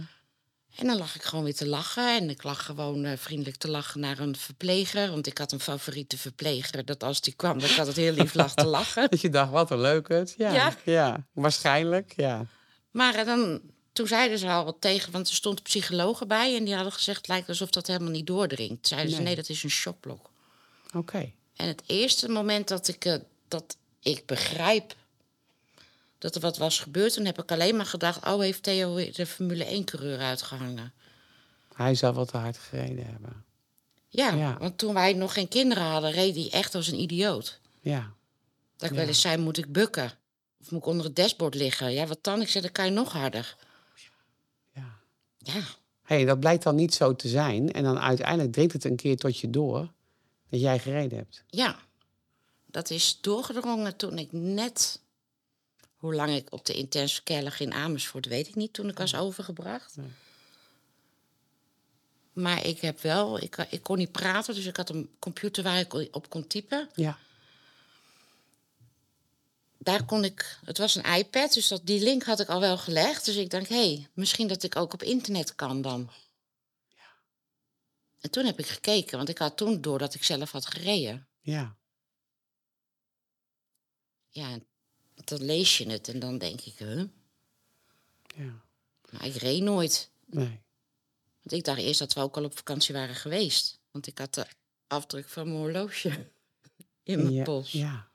[0.75, 2.17] En dan lag ik gewoon weer te lachen.
[2.17, 5.09] En ik lag gewoon eh, vriendelijk te lachen naar een verpleger.
[5.09, 6.85] Want ik had een favoriete verpleger.
[6.85, 9.07] Dat als die kwam, dat ik altijd heel lief lag te lachen.
[9.09, 10.33] dat je dacht, wat een leuk het.
[10.37, 10.75] Ja, ja.
[10.83, 11.25] Ja.
[11.33, 12.45] waarschijnlijk, ja.
[12.91, 13.61] Maar eh, dan,
[13.93, 16.55] toen zeiden ze al wat tegen, want er stond psychologen bij.
[16.55, 18.87] En die hadden gezegd, het lijkt alsof dat helemaal niet doordringt.
[18.87, 19.25] Zeiden ze, Nee.
[19.25, 20.29] nee, dat is een shockblok.
[20.95, 21.31] Oké.
[21.55, 23.15] En het eerste moment dat ik, eh,
[23.47, 24.95] dat ik begrijp
[26.23, 27.13] dat er wat was gebeurd...
[27.13, 28.25] toen heb ik alleen maar gedacht...
[28.25, 30.93] oh, heeft Theo de Formule 1-coureur uitgehangen.
[31.75, 33.45] Hij zou wel te hard gereden hebben.
[34.09, 34.57] Ja, Ja.
[34.57, 36.11] want toen wij nog geen kinderen hadden...
[36.11, 37.59] reed hij echt als een idioot.
[37.81, 38.13] Ja,
[38.77, 39.01] Dat ik Ja.
[39.01, 40.11] wel eens zei, moet ik bukken?
[40.61, 41.93] Of moet ik onder het dashboard liggen?
[41.93, 42.41] Ja, wat dan?
[42.41, 43.55] Ik zei, dan kan je nog harder.
[44.73, 44.85] ja.
[45.37, 45.61] Ja,
[46.03, 47.71] hey, dat blijkt dan niet zo te zijn.
[47.71, 49.91] En dan uiteindelijk dringt het een keer tot je door
[50.49, 51.43] dat jij gereden hebt.
[51.47, 51.79] ja.
[52.65, 55.01] Dat is doorgedrongen toen ik net...
[56.03, 58.73] Hoe lang ik op de intensive care lag in Amersfoort, weet ik niet.
[58.73, 59.95] Toen ik was overgebracht.
[59.95, 60.11] Nee.
[62.33, 63.41] Maar ik heb wel...
[63.41, 66.89] Ik, ik kon niet praten, dus ik had een computer waar ik op kon typen.
[66.95, 67.17] Ja,
[69.83, 72.77] daar kon ik, het was een iPad, dus dat, die link had ik al wel
[72.77, 73.25] gelegd.
[73.25, 76.09] Dus ik dacht, hé, hey, misschien dat ik ook op internet kan dan.
[78.19, 81.27] En toen heb ik gekeken, want ik had toen door dat ik zelf had gereden.
[81.41, 81.75] Ja.
[84.29, 84.65] Ja, en
[85.27, 87.03] dan lees je het en dan denk ik, huh?
[88.35, 88.61] Ja.
[89.09, 90.09] Maar ik reed nooit.
[90.25, 90.61] Nee.
[91.41, 93.79] Want ik dacht eerst dat we ook al op vakantie waren geweest.
[93.91, 94.45] Want ik had de
[94.87, 96.09] afdruk van mijn horloge
[97.03, 97.71] in mijn ja, pols.
[97.71, 98.11] Ja.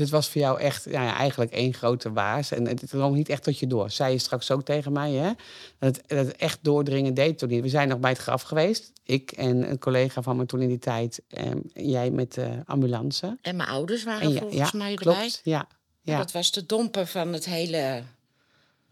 [0.00, 2.50] Dus het was voor jou echt ja, ja, eigenlijk één grote waas.
[2.50, 3.90] En het drong niet echt tot je door.
[3.90, 5.32] Zei je straks ook tegen mij, hè?
[5.78, 7.62] Dat het, dat het echt doordringen deed toen niet.
[7.62, 8.92] We zijn nog bij het graf geweest.
[9.04, 11.22] Ik en een collega van me toen in die tijd.
[11.28, 13.38] En jij met de ambulance.
[13.42, 15.14] En mijn ouders waren En ja, volgens ja, mij erbij.
[15.14, 15.40] klopt.
[15.44, 15.68] Ja,
[16.02, 18.02] Dat was de domper van het hele,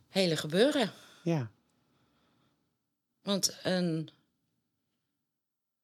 [0.09, 0.91] hele gebeuren.
[1.23, 1.51] ja.
[3.23, 4.11] Want een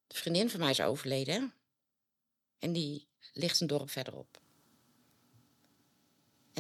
[0.09, 1.53] vriendin van mij is overleden.
[2.59, 4.43] En die ligt een dorp verderop.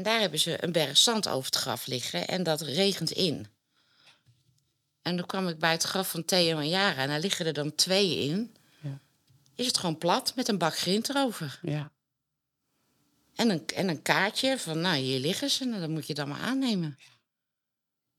[0.05, 2.27] En daar hebben ze een berg zand over het graf liggen.
[2.29, 3.47] En dat regent in.
[5.03, 7.03] En toen kwam ik bij het graf van Theo en Jara.
[7.03, 8.55] En daar liggen er dan twee in.
[8.81, 8.99] Ja.
[9.55, 11.59] Is het gewoon plat met een bak grind erover.
[11.63, 11.93] ja.
[13.35, 15.65] En een, en een kaartje van, nou, hier liggen ze.
[15.65, 16.99] Nou, dat moet je dan maar aannemen.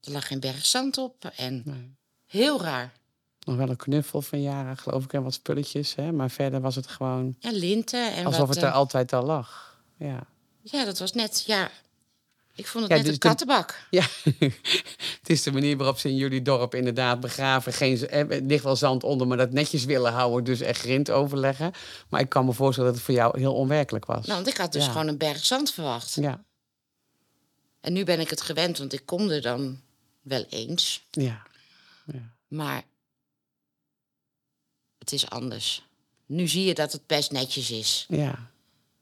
[0.02, 1.26] Er lag geen berg zand op.
[1.36, 1.95] En Nee.
[2.26, 2.93] heel raar.
[3.39, 5.95] Nog wel een knuffel van jaren, geloof ik, en wat spulletjes.
[5.95, 6.12] Hè?
[6.12, 8.56] Maar verder was het gewoon Ja, linten en alsof wat...
[8.56, 9.80] het er eh, altijd al lag.
[9.98, 10.28] Ja.
[10.71, 11.71] Ja, dat was net, ja...
[12.58, 13.88] Ik vond het Ja, net dus een de- kattenbak.
[13.89, 14.06] Ja,
[15.19, 17.73] het is de manier waarop ze in jullie dorp inderdaad begraven.
[17.73, 20.43] Geen, z- eh, er ligt wel zand onder, maar dat netjes willen houden.
[20.43, 21.71] Dus echt grind overleggen.
[22.10, 24.25] Maar ik kan me voorstellen dat het voor jou heel onwerkelijk was.
[24.25, 24.91] Nou, want ik had dus Ja.
[24.91, 26.13] gewoon een berg zand verwacht.
[26.13, 26.43] Ja,
[27.82, 29.82] En nu ben ik het gewend, want ik kom er dan
[30.21, 31.06] wel eens.
[31.12, 31.43] ja,
[32.06, 32.34] ja.
[32.47, 32.84] Maar
[34.99, 35.86] het is anders.
[36.25, 38.06] Nu zie je dat het best netjes is.
[38.10, 38.51] Ja.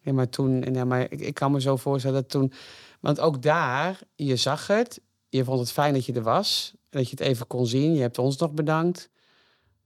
[0.04, 2.54] Ja maar toen, ja, maar ik, ik kan me zo voorstellen dat toen.
[3.00, 5.02] Want ook daar, je zag het.
[5.30, 6.74] Je vond het fijn dat je er was.
[6.90, 7.94] Dat je het even kon zien.
[7.94, 9.10] Je hebt ons nog bedankt.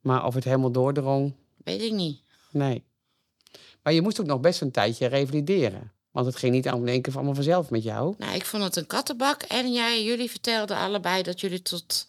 [0.01, 2.21] Maar of het helemaal doordrong, Weet ik niet.
[2.51, 2.83] nee.
[3.83, 5.91] Maar je moest ook nog best een tijdje revalideren.
[6.11, 8.15] Want het ging niet aan één keer allemaal vanzelf met jou.
[8.17, 9.41] Nou, ik vond het een kattenbak.
[9.41, 12.07] En jij, jullie vertelden allebei dat jullie tot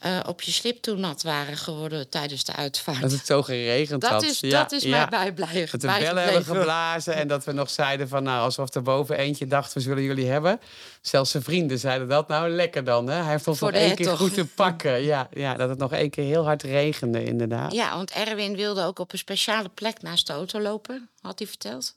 [0.00, 3.00] eh, op je slip toe nat waren geworden tijdens de uitvaart.
[3.00, 4.22] Dat het zo geregend Dat had.
[4.22, 4.90] is, Ja, dat is ja.
[4.90, 5.78] mij bijblijven.
[5.78, 8.22] Dat we bellen hebben geblazen en dat we nog zeiden van...
[8.22, 10.60] nou, alsof er boven eentje dacht, we zullen jullie hebben.
[11.00, 12.28] Zelfs zijn vrienden zeiden dat.
[12.28, 13.22] Nou, lekker dan, hè?
[13.22, 15.02] Hij ons Voor nog de één keer goed te pakken.
[15.02, 17.72] Ja, ja, dat het nog één keer heel hard regende, inderdaad.
[17.72, 21.48] Ja, want Erwin wilde ook op een speciale plek naast de auto lopen, had hij
[21.48, 21.94] verteld.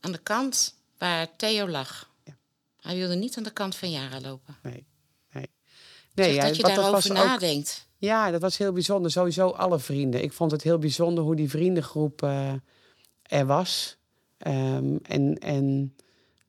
[0.00, 2.08] Aan de kant waar Theo lag.
[2.24, 2.36] Ja.
[2.80, 4.56] Hij wilde niet aan de kant van Jara lopen.
[4.62, 4.84] Nee,
[6.18, 6.34] nee.
[6.34, 7.86] Ja, dat je daarover ook- nadenkt.
[7.96, 9.10] Ja, dat was heel bijzonder.
[9.10, 10.22] Sowieso alle vrienden.
[10.22, 12.52] Ik vond het heel bijzonder hoe die vriendengroep eh,
[13.22, 13.96] er was.
[14.38, 15.94] Ehm, en en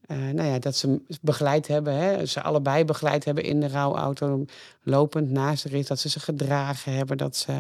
[0.02, 1.94] eh, nou ja, dat ze begeleid hebben.
[1.94, 2.26] Hè?
[2.26, 4.46] Ze allebei begeleid hebben in de rouwauto.
[4.84, 5.88] Lopend naast de rit.
[5.88, 7.18] Dat ze ze gedragen hebben.
[7.18, 7.52] Dat ze...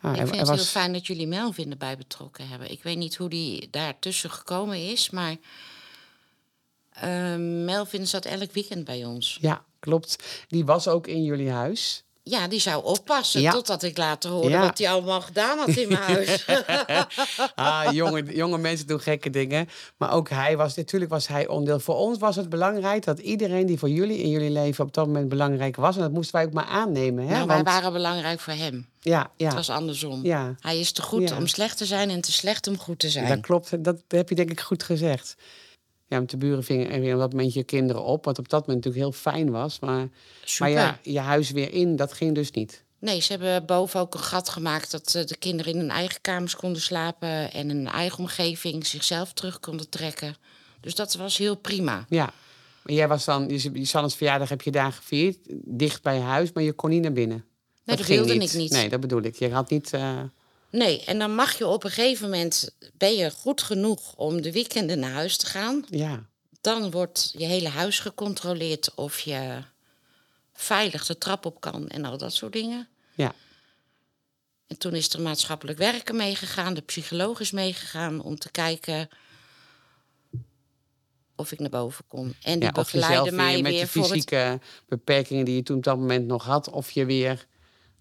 [0.00, 2.70] nou, ik vind het was- heel fijn dat jullie Melvin erbij betrokken hebben.
[2.70, 5.36] Ik weet niet hoe die daartussen gekomen is, maar
[6.90, 9.38] eh, Melvin zat elk weekend bij ons.
[9.40, 10.16] Ja, klopt.
[10.48, 12.00] Die was ook in jullie huis.
[12.22, 13.50] Ja, die zou oppassen Ja.
[13.52, 14.60] totdat ik later hoorde Ja.
[14.60, 16.44] wat hij allemaal gedaan had in mijn huis.
[17.54, 19.68] Ah, jonge, jonge mensen doen gekke dingen.
[19.96, 21.80] Maar ook hij was, natuurlijk was hij onderdeel.
[21.80, 25.06] Voor ons was het belangrijk dat iedereen die voor jullie in jullie leven op dat
[25.06, 25.96] moment belangrijk was.
[25.96, 27.24] En dat moesten wij ook maar aannemen.
[27.26, 27.32] Hè?
[27.34, 28.86] nou, wij Want- waren belangrijk voor hem.
[29.00, 30.24] ja, ja, Het was andersom.
[30.24, 31.36] ja, Hij is te goed Ja.
[31.36, 33.28] om slecht te zijn en te slecht om goed te zijn.
[33.28, 33.84] dat klopt.
[33.84, 35.36] Dat heb je denk ik goed gezegd.
[36.08, 38.24] Ja, met de buren vingen er weer op dat moment je kinderen op.
[38.24, 39.78] Wat op dat moment natuurlijk heel fijn was.
[39.78, 40.08] Maar,
[40.58, 42.84] maar ja, je huis weer in, dat ging dus niet.
[42.98, 46.20] Nee, ze hebben boven ook een gat gemaakt dat eh, de kinderen in hun eigen
[46.20, 50.36] kamers konden slapen en in hun eigen omgeving zichzelf terug konden trekken.
[50.80, 52.04] Dus dat was heel prima.
[52.08, 52.32] Ja.
[52.82, 56.52] Maar jij was dan, je, je Sanne's verjaardag heb je daar gevierd, dicht bij huis,
[56.52, 57.44] maar je kon niet naar binnen.
[57.84, 58.70] dat ging wilde ik niet.
[58.70, 59.36] Nee, dat bedoel ik.
[59.36, 59.92] Je had niet.
[59.92, 60.20] eh,
[60.70, 64.52] Nee, en dan mag je op een gegeven moment, ben je goed genoeg om de
[64.52, 65.84] weekenden naar huis te gaan.
[65.90, 66.26] ja,
[66.60, 69.62] Dan wordt je hele huis gecontroleerd of je
[70.52, 72.88] veilig de trap op kan en al dat soort dingen.
[73.14, 73.34] ja,
[74.66, 79.08] En toen is er maatschappelijk werken meegegaan, de psycholoog is meegegaan om te kijken
[81.36, 82.34] of ik naar boven kon.
[82.42, 82.72] En die ja.
[82.72, 84.10] Begeleidde mij weer met de voor het...
[84.10, 87.46] fysieke beperkingen die je toen op dat moment nog had, of je weer.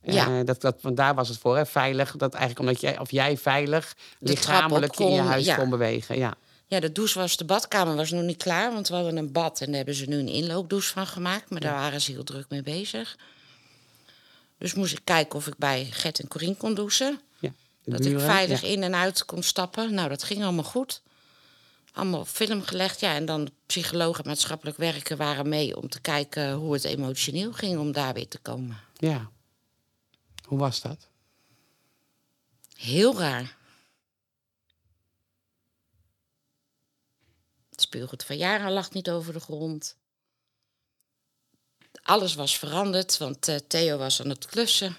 [0.06, 0.44] Eh, Ja.
[0.44, 2.16] dat, dat, want daar was het voor, hè, veilig.
[2.16, 5.56] Dat eigenlijk omdat jij, of jij veilig De lichamelijk in je huis ja.
[5.56, 6.18] kon bewegen.
[6.18, 6.34] Ja,
[6.68, 9.60] Ja, de douche was, de badkamer was nog niet klaar, want we hadden een bad
[9.60, 11.50] en daar hebben ze nu een inloopdouche van gemaakt.
[11.50, 13.18] Maar daar waren ze heel druk mee bezig.
[14.58, 17.20] Dus moest ik kijken of ik bij Gert en Corine kon douchen.
[17.40, 17.52] ja.
[17.84, 18.68] Dat ik veilig ja.
[18.68, 19.94] in en uit kon stappen.
[19.94, 21.02] Nou, dat ging allemaal goed.
[21.94, 23.00] Allemaal op film gelegd.
[23.00, 27.54] Ja, en dan psychologen en maatschappelijk werken waren mee om te kijken hoe het emotioneel
[27.54, 28.78] ging om daar weer te komen.
[28.98, 29.30] Ja,
[30.46, 31.08] Hoe was dat?
[32.76, 33.58] Heel raar.
[37.70, 39.98] Het speelgoed van Jara lag niet over de grond.
[42.02, 44.96] Alles was veranderd, want eh, Theo was aan het klussen.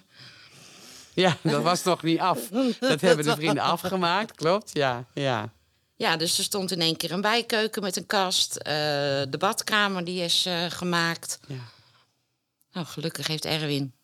[1.15, 2.49] Ja, dat was nog niet af.
[2.81, 4.71] Dat hebben de vrienden afgemaakt, klopt?
[4.73, 5.53] Ja, ja.
[5.95, 8.57] Ja, dus er stond in één keer een bijkeuken met een kast.
[8.57, 8.65] eh,
[9.29, 11.39] de badkamer die is eh, gemaakt.
[11.49, 11.75] ja.
[12.73, 13.96] Nou, gelukkig heeft Erwin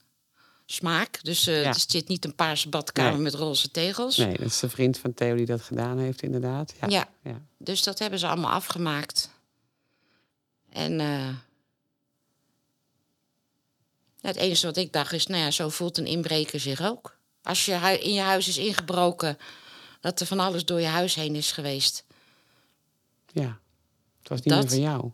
[0.66, 1.18] smaak.
[1.22, 1.68] Dus eh Ja.
[1.68, 3.20] er zit niet een paarse badkamer Nee.
[3.20, 4.16] met roze tegels.
[4.16, 6.72] Nee, dat is de vriend van Theo die dat gedaan heeft, inderdaad.
[6.80, 6.88] Ja.
[6.88, 7.08] Ja.
[7.22, 7.40] ja.
[7.58, 9.30] Dus dat hebben ze allemaal afgemaakt.
[10.70, 11.28] En eh,
[14.20, 17.16] het enige wat ik dacht is, nou ja, zo voelt een inbreker zich ook.
[17.42, 19.38] Als je in je huis is ingebroken,
[20.00, 22.04] dat er van alles door je huis heen is geweest.
[23.32, 23.58] Ja.
[24.18, 25.10] Het was niet Dat- meer van jou.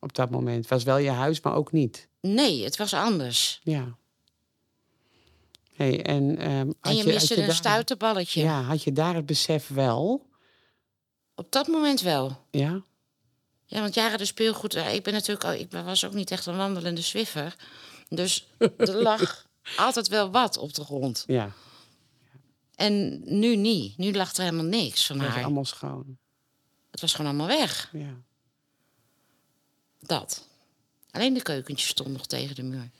[0.00, 0.56] Op dat moment.
[0.58, 2.08] Het was wel je huis, maar ook niet.
[2.20, 3.60] Nee, het was anders.
[3.62, 3.96] Ja.
[5.80, 8.40] Hey, en, ehm, En je had miste een daar- stuiterballetje.
[8.42, 10.26] Ja, had je daar het besef wel?
[11.34, 12.44] Op dat moment wel.
[12.50, 12.82] Ja?
[13.66, 14.74] Ja, want jaren de speelgoed.
[14.74, 17.56] eh, Ik ben natuurlijk ik was ook niet echt een wandelende zwiffer.
[18.08, 21.24] Dus er lag altijd wel wat op de grond.
[21.26, 21.52] Ja.
[22.74, 23.98] En nu niet.
[23.98, 25.44] Nu lag er helemaal niks van Het was haar.
[25.44, 26.18] allemaal schoon.
[26.90, 27.90] Het was gewoon allemaal weg.
[27.92, 28.14] Ja.
[30.00, 30.46] Dat.
[31.10, 32.90] Alleen de keukentje stond nog tegen de muur.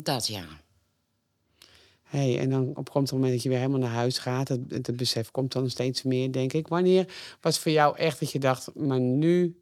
[0.00, 0.46] Dat ja.
[2.02, 4.48] Hey, en dan op komt het moment dat je weer helemaal naar huis gaat.
[4.48, 6.68] Het, het, besef komt dan steeds meer, denk ik.
[6.68, 9.60] Wanneer was voor jou echt dat je dacht, maar nu,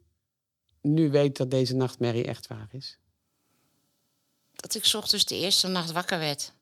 [0.81, 2.97] nu weet dat deze nachtmerrie echt waar is?
[4.51, 6.53] Dat ik 's ochtends de eerste nacht wakker werd.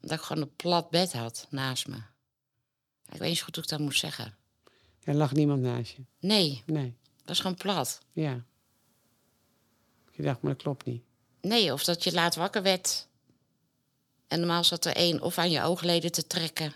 [0.00, 1.96] Dat ik gewoon een plat bed had naast me.
[3.12, 4.36] Ik weet niet goed hoe ik dat moet zeggen.
[5.02, 6.02] Er lag niemand naast je.
[6.20, 6.94] Nee, Nee,
[7.24, 8.00] dat is gewoon plat.
[8.12, 8.44] ja.
[10.12, 11.02] Je dacht, maar dat klopt niet.
[11.48, 13.06] Nee, of dat je laat wakker werd.
[14.28, 16.72] En normaal zat er één of aan je oogleden te trekken.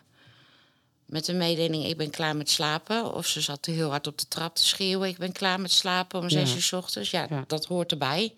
[1.06, 3.14] Met een mededeling, ik ben klaar met slapen.
[3.14, 6.20] Of ze zat heel hard op de trap te schreeuwen, ik ben klaar met slapen
[6.20, 6.54] om zes Ja.
[6.56, 7.11] uur 's ochtends.
[7.11, 7.44] Ja, Ja.
[7.46, 8.35] dat hoort erbij.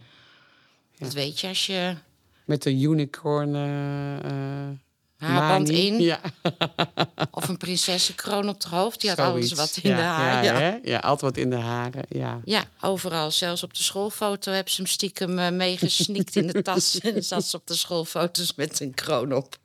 [0.99, 1.95] Dat weet je als je
[2.45, 4.69] Met de unicorn eh eh,
[5.25, 6.21] haarband in Ja,
[7.31, 9.01] of een prinsessenkroon op het hoofd.
[9.01, 9.75] Die had alles zoiets.
[9.75, 10.45] wat in ja, de haar.
[10.45, 10.79] Ja, Ja, hè?
[10.83, 12.05] ja, altijd wat in de haren.
[12.09, 12.41] Ja.
[12.45, 13.31] Ja, overal.
[13.31, 16.99] Zelfs op de schoolfoto hebben ze hem stiekem eh, meegesnikt in de tas.
[17.01, 19.59] en zat ze op de schoolfoto's met een kroon op.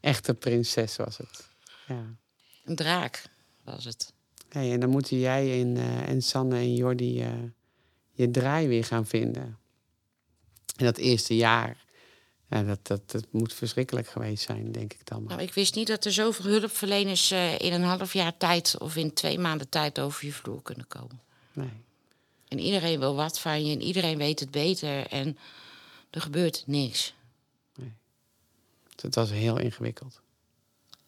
[0.00, 1.48] Echte prinses was het.
[1.86, 2.04] Ja.
[2.64, 3.22] Een draak
[3.64, 4.12] was het.
[4.48, 7.28] Hey, en dan moeten jij en, eh, en Sanne en Jordi eh,
[8.12, 9.58] je draai weer gaan vinden.
[10.76, 11.84] En dat eerste jaar,
[12.50, 15.36] ja, dat, dat, dat moet verschrikkelijk geweest zijn, denk ik dan maar.
[15.36, 18.96] Nou, ik wist niet dat er zoveel hulpverleners eh, in een half jaar tijd of
[18.96, 21.20] in twee maanden tijd over je vloer kunnen komen.
[21.52, 21.70] Nee.
[22.48, 25.38] En iedereen wil wat van je en iedereen weet het beter en
[26.10, 27.14] er gebeurt niks.
[29.02, 30.20] Het was heel ingewikkeld.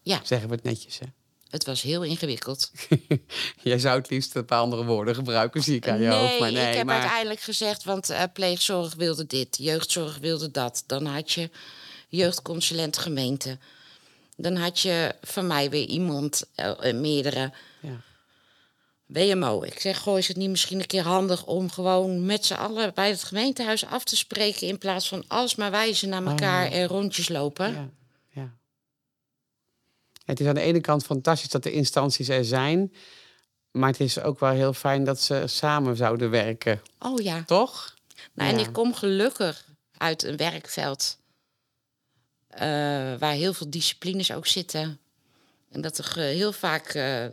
[0.03, 1.07] Ja, Zeggen we het netjes, hè?
[1.53, 2.71] Het was heel ingewikkeld.
[3.63, 6.41] Jij zou het liefst een paar andere woorden gebruiken, zie ik aan je nee, hoofd.
[6.41, 7.01] Maar nee, ik heb maar...
[7.01, 10.85] uiteindelijk gezegd, want eh, pleegzorg wilde dit, jeugdzorg wilde dat.
[10.87, 11.51] Dan had je
[12.09, 13.59] jeugdconsulent gemeente.
[14.37, 17.53] Dan had je van mij weer iemand, eh, eh, meerdere.
[17.81, 18.01] Ja.
[19.07, 19.63] WMO.
[19.63, 22.95] Ik zeg, goh, is het niet misschien een keer handig om gewoon met z'n allen
[22.95, 24.67] bij het gemeentehuis af te spreken...
[24.67, 27.67] in plaats van alsmaar wijzen naar elkaar en rondjes lopen?
[27.67, 27.89] Oh, ja.
[30.25, 32.93] Het is aan de ene kant fantastisch dat de instanties er zijn.
[33.71, 36.83] Maar het is ook wel heel fijn dat ze samen zouden werken.
[36.99, 37.43] Oh ja.
[37.47, 37.95] Toch?
[38.35, 38.67] Nou, En Ja.
[38.67, 39.65] ik kom gelukkig
[39.97, 41.19] uit een werkveld
[42.49, 42.61] eh,
[43.19, 45.01] waar heel veel disciplines ook zitten.
[45.71, 47.25] En dat er ge- heel vaak eh,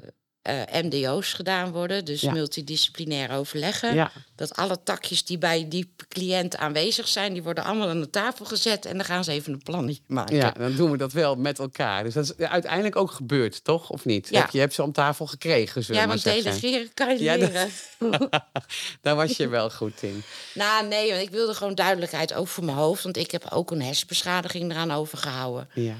[0.68, 2.32] eh, MDO's gedaan worden, dus Ja.
[2.32, 3.94] multidisciplinair overleggen.
[3.96, 4.12] Ja.
[4.36, 8.46] Dat alle takjes die bij die cliënt aanwezig zijn, die worden allemaal aan de tafel
[8.46, 10.36] gezet en dan gaan ze even een plannetje maken.
[10.36, 12.04] Ja, dan doen we dat wel met elkaar.
[12.04, 13.90] Dus dat is uiteindelijk ook gebeurd, toch?
[13.90, 14.28] Of niet?
[14.30, 14.40] Ja.
[14.42, 17.70] Heb je hebt ze om tafel gekregen, Ja, want delegeren kan je dat- leren.
[19.02, 20.24] Daar was je wel goed in.
[20.54, 23.04] Nou, nee, want ik wilde gewoon duidelijkheid ook voor mijn hoofd.
[23.04, 25.68] Want ik heb ook een hersenbeschadiging eraan overgehouden.
[25.74, 25.94] Ja.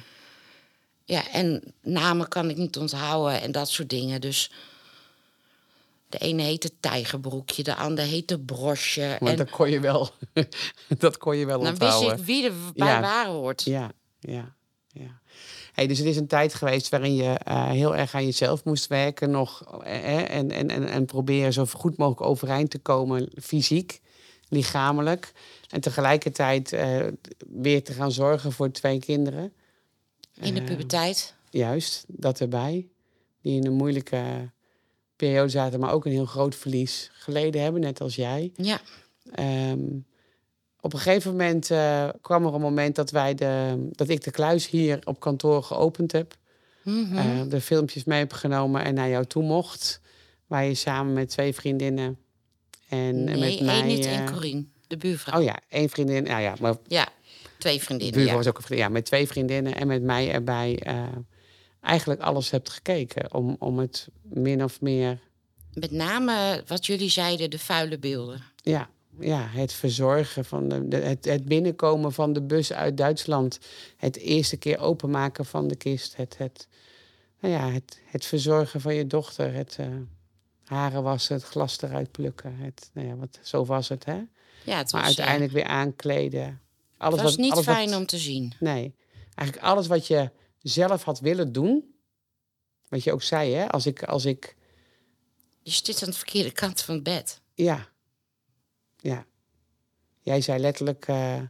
[1.10, 4.22] Ja, en namen kan ik niet onthouden en dat soort dingen.
[4.22, 4.52] Dus
[6.10, 9.18] de ene heette tijgerbroekje, de ander heette brosje.
[9.20, 10.10] Maar en dat kon je wel,
[10.98, 12.20] dat kon je wel dan wist onthouden.
[12.20, 13.02] ik wie er bij Ja.
[13.02, 13.64] waar hoort.
[13.64, 14.56] Ja, ja,
[14.88, 15.20] ja.
[15.74, 18.88] Hey, dus het is een tijd geweest waarin je eh, heel erg aan jezelf moest
[18.88, 19.80] werken nog.
[19.84, 24.00] eh, en, en, en, en proberen zo goed mogelijk overeind te komen, fysiek,
[24.50, 25.32] lichamelijk.
[25.70, 27.08] En tegelijkertijd eh,
[27.48, 29.54] weer te gaan zorgen voor twee kinderen.
[30.40, 31.34] In de Eh, puberteit.
[31.50, 32.88] Juist, dat erbij.
[33.42, 34.52] Die in een moeilijke
[35.16, 38.52] periode zaten, maar ook een heel groot verlies geleden hebben, net als jij.
[38.56, 38.80] Ja,
[39.32, 39.80] Ehm,
[40.82, 44.32] op een gegeven moment eh, kwam er een moment dat, wij de, dat ik de
[44.32, 46.38] kluis hier op kantoor geopend heb.
[46.84, 50.02] Eh, de filmpjes mee heb genomen en naar jou toe mocht.
[50.48, 52.18] Waar je samen met twee vriendinnen
[52.88, 53.76] en, en nee, met mij...
[53.76, 55.40] één niet eh, en Corine, de buurvrouw.
[55.40, 56.24] Oh ja, één vriendin.
[56.24, 57.08] Nou ja, maar Ja,
[57.60, 58.14] twee vriendinnen.
[58.16, 58.44] buurvrouw Ja.
[58.44, 58.86] was ook een vriendin.
[58.86, 60.80] Ja, met twee vriendinnen en met mij erbij.
[60.80, 61.04] eh,
[61.82, 63.34] eigenlijk alles hebt gekeken.
[63.34, 65.20] Om, om het min of meer...
[65.74, 68.42] Met name wat jullie zeiden, de vuile beelden.
[68.56, 73.60] Ja, ja het verzorgen van de, het, het binnenkomen van de bus uit Duitsland.
[73.98, 76.16] Het eerste keer openmaken van de kist.
[76.16, 76.68] Het, het,
[77.40, 79.54] nou ja, het, het verzorgen van je dochter.
[79.54, 79.88] Het eh,
[80.66, 82.56] haren wassen, het glas eruit plukken.
[82.58, 84.22] Het, nou ja, wat, zo was het, hè?
[84.64, 86.62] Ja, het Maar was, eh, uiteindelijk weer aankleden.
[87.00, 88.54] Alles het was wat, niet alles wat- fijn om te zien.
[88.60, 88.96] Nee,
[89.36, 90.32] eigenlijk alles wat je
[90.62, 91.94] zelf had willen doen.
[92.88, 93.68] Wat je ook zei, hè?
[93.70, 94.56] Als ik, als ik
[95.62, 97.42] Je zit aan de verkeerde kant van het bed.
[97.54, 97.88] Ja.
[98.98, 99.26] Ja.
[100.20, 101.42] Jij zei letterlijk, eh,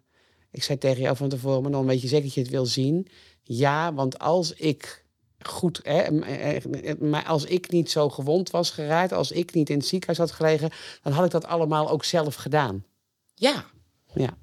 [0.52, 2.66] ik zei tegen jou van tevoren, maar dan weet je zeker dat je het wil
[2.66, 3.08] zien.
[3.44, 5.06] Ja, want als ik
[5.40, 6.56] goed, hè, eh,
[6.90, 10.18] eh, maar als ik niet zo gewond was geraakt, als ik niet in het ziekenhuis
[10.20, 10.70] had gelegen,
[11.02, 12.86] dan had ik dat allemaal ook zelf gedaan.
[13.34, 13.66] Ja,
[14.14, 14.38] Ja,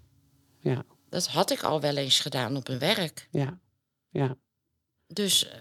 [0.61, 3.29] ja, dat had ik al wel eens gedaan op een werk.
[3.31, 3.59] ja,
[4.09, 4.37] ja,
[5.07, 5.59] Dus eh,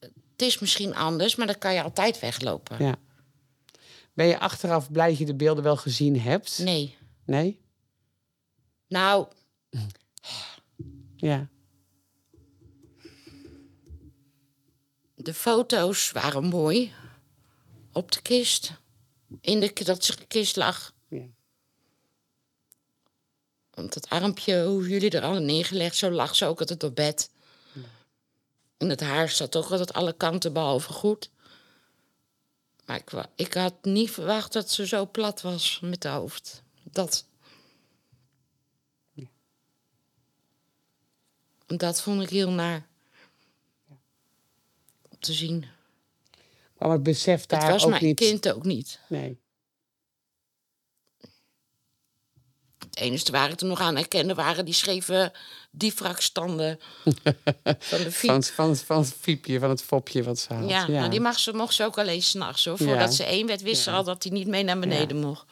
[0.00, 2.84] het is misschien anders, maar dan kan je altijd weglopen.
[2.84, 2.94] ja.
[4.12, 6.58] Ben je achteraf blij dat je de beelden wel gezien hebt?
[6.58, 6.96] Nee.
[7.24, 7.60] Nee?
[8.88, 9.26] Nou,
[11.16, 11.48] Ja,
[15.14, 16.92] de foto's waren mooi.
[17.92, 18.72] Op de kist.
[19.40, 20.94] In de dat de kist lag.
[23.78, 27.30] Want het armpje, hoe jullie er al neergelegd, zo lag ze ook altijd op bed.
[28.76, 31.30] En het haar zat ook altijd alle kanten behalve goed.
[32.84, 36.62] Maar ik, ik had niet verwacht dat ze zo plat was met de hoofd.
[36.82, 37.26] Dat.
[41.66, 42.86] Dat vond ik heel naar.
[45.08, 45.66] Om te zien.
[46.78, 48.16] maar het besef daar het was ook mijn niet.
[48.16, 49.00] kind ook niet.
[49.08, 49.40] Nee.
[52.98, 55.32] Het enige waar ik er nog aan herkende waren die scheve
[55.70, 56.78] diefrakstanden
[57.78, 58.12] van de.
[58.12, 60.68] Van, het- van, van het fiepje, van het fopje wat ze had.
[60.68, 62.76] Ja, maar die mag ze, mocht ze ook alleen s'nachts hoor.
[62.78, 63.10] Voordat Ja.
[63.10, 65.46] ze één werd, wist ze al dat hij niet mee naar beneden mocht.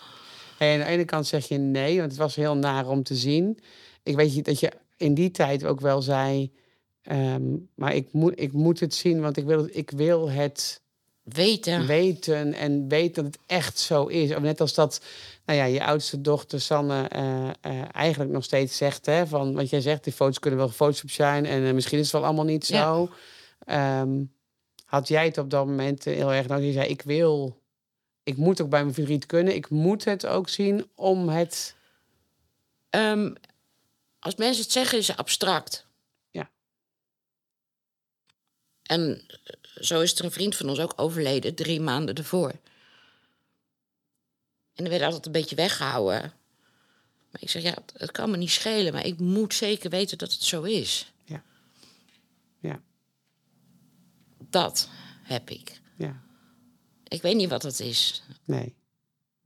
[0.58, 3.14] En aan de ene kant zeg je nee, want het was heel naar om te
[3.14, 3.58] zien.
[4.02, 6.52] Ik weet je, dat je in die tijd ook wel zei...
[7.02, 7.42] ehm,
[7.74, 10.80] maar ik moet, ik moet het zien, want ik wil ik wil het
[11.26, 11.86] Weten.
[11.86, 14.34] weten en weten dat het echt zo is.
[14.34, 15.00] Of net als dat
[15.44, 19.06] nou ja, je oudste dochter Sanne eh, eh, eigenlijk nog steeds zegt...
[19.06, 21.46] Hè, van, wat jij zegt, die foto's kunnen wel gefotoshopt zijn...
[21.46, 22.82] en eh, misschien is het wel allemaal niet Ja.
[22.82, 23.10] zo.
[23.58, 24.24] Ehm,
[24.84, 26.66] had jij het op dat moment heel erg nodig?
[26.66, 27.62] Je zei, ik wil...
[28.22, 29.54] Ik moet ook bij mijn verdriet kunnen.
[29.54, 31.74] Ik moet het ook zien om het...
[32.90, 33.34] Ehm,
[34.18, 35.86] als mensen het zeggen, is het abstract.
[36.30, 36.50] Ja.
[38.82, 39.26] En
[39.80, 42.52] zo is er een vriend van ons ook overleden, drie maanden ervoor.
[44.74, 46.20] En er werd altijd een beetje weggehouden.
[47.30, 50.32] Maar ik zeg, ja, het, kan me niet schelen, maar ik moet zeker weten dat
[50.32, 51.12] het zo is.
[51.24, 51.42] Ja.
[52.60, 52.80] Ja.
[54.38, 54.88] Dat
[55.22, 55.80] heb ik.
[55.96, 56.22] Ja.
[57.08, 58.22] Ik weet niet wat het is.
[58.44, 58.74] Nee.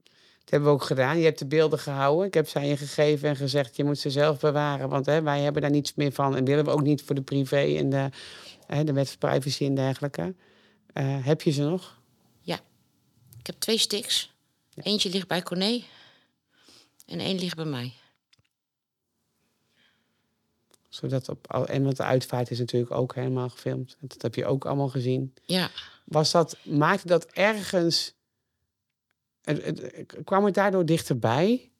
[0.03, 1.17] Dat hebben we ook gedaan.
[1.17, 2.27] Je hebt de beelden gehouden.
[2.27, 3.75] Ik heb ze aan je gegeven en gezegd...
[3.75, 4.89] je moet ze zelf bewaren.
[4.89, 6.35] Want hè, wij hebben daar niets meer van.
[6.35, 8.09] En willen we ook niet voor de privé en de,
[8.79, 10.35] de wet van privacy en dergelijke.
[10.93, 12.01] Eh, heb je ze nog?
[12.41, 12.59] Ja.
[13.39, 14.33] Ik heb twee sticks.
[14.75, 15.81] Eentje ligt bij Corné.
[17.05, 17.93] En één ligt bij mij.
[20.89, 23.97] Zodat op, al- en want de uitvaart is natuurlijk ook helemaal gefilmd.
[23.99, 25.33] Dat heb je ook allemaal gezien.
[25.45, 25.69] Ja.
[26.05, 28.13] Was dat, maakte dat ergens...
[30.23, 31.71] Kwam het daardoor dichterbij?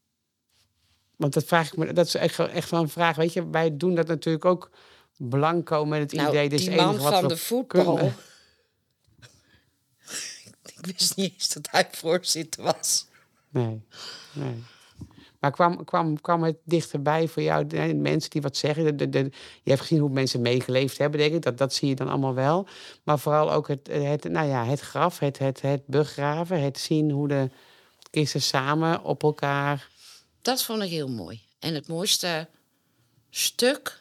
[1.16, 1.94] Want dat vraag ik me...
[1.94, 3.16] Dat is echt, echt wel een vraag.
[3.16, 4.72] Weet je, wij doen dat natuurlijk ook
[5.18, 6.50] blanco met het Nou, idee...
[6.50, 7.96] dit is het enige wat van we de voetbal.
[7.96, 8.16] kunnen.
[10.78, 13.06] ik wist niet eens dat hij voorzitter was.
[13.50, 13.82] Nee,
[14.34, 14.64] nee.
[15.40, 18.84] Maar kwam, kwam, kwam het dichterbij voor jou, de, mensen die wat zeggen?
[18.84, 19.32] De, de, de-
[19.64, 21.42] je hebt gezien hoe mensen meegeleefd hebben, denk ik.
[21.42, 22.68] Dat, dat zie je dan allemaal wel.
[23.04, 27.12] Maar vooral ook het, het, nou ja, het graf, het, het, het begraven, het zien
[27.12, 27.50] hoe de
[28.10, 29.90] kisten samen op elkaar...
[30.42, 31.42] Dat vond ik heel mooi.
[31.60, 32.48] En het mooiste
[33.30, 34.01] stuk,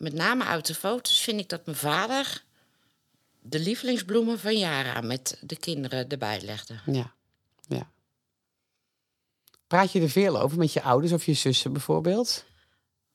[0.00, 2.42] met name uit de foto's, vind ik dat mijn vader
[3.40, 6.80] de lievelingsbloemen van Jara met de kinderen erbij legde.
[6.86, 7.12] Ja,
[7.68, 7.90] ja.
[9.66, 12.44] Praat je er veel over met je ouders of je zussen bijvoorbeeld?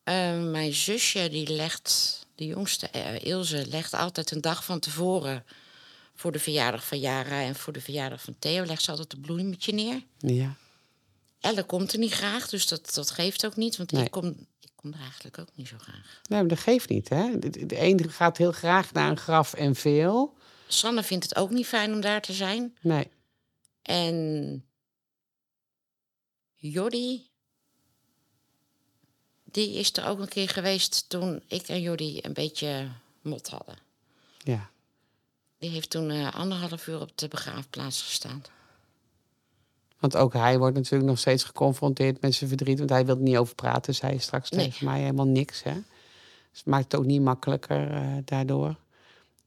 [0.03, 5.45] Eh, mijn zusje, die legt, de jongste, eh, Ilse, legt altijd een dag van tevoren
[6.15, 9.21] voor de verjaardag van Jara en voor de verjaardag van Theo, legt ze altijd een
[9.21, 10.03] bloemetje neer.
[10.17, 10.55] Ja,
[11.39, 13.77] Elle komt er niet graag, dus dat, dat geeft ook niet.
[13.77, 14.03] Want Nee.
[14.03, 14.47] ik, kom,
[14.93, 16.21] eigenlijk ook niet zo graag.
[16.29, 17.39] Nee, maar dat geeft niet, hè?
[17.39, 20.37] De, de een gaat heel graag naar een graf en veel.
[20.67, 22.77] Sanne vindt het ook niet fijn om daar te zijn.
[22.81, 23.11] Nee.
[23.81, 24.65] En
[26.55, 27.29] Jordi,
[29.43, 32.89] die is er ook een keer geweest toen ik en Jordi een beetje
[33.21, 33.75] mot hadden.
[34.43, 34.69] Ja.
[35.57, 38.43] Die heeft toen eh, anderhalf uur op de begraafplaats gestaan.
[40.11, 42.77] Want ook hij wordt natuurlijk nog steeds geconfronteerd met zijn verdriet.
[42.77, 44.65] Want hij wil er niet over praten, zei hij straks Nee.
[44.65, 44.99] tegen mij.
[44.99, 45.73] Helemaal niks, hè?
[45.73, 48.75] Dus het maakt het ook niet makkelijker eh, daardoor.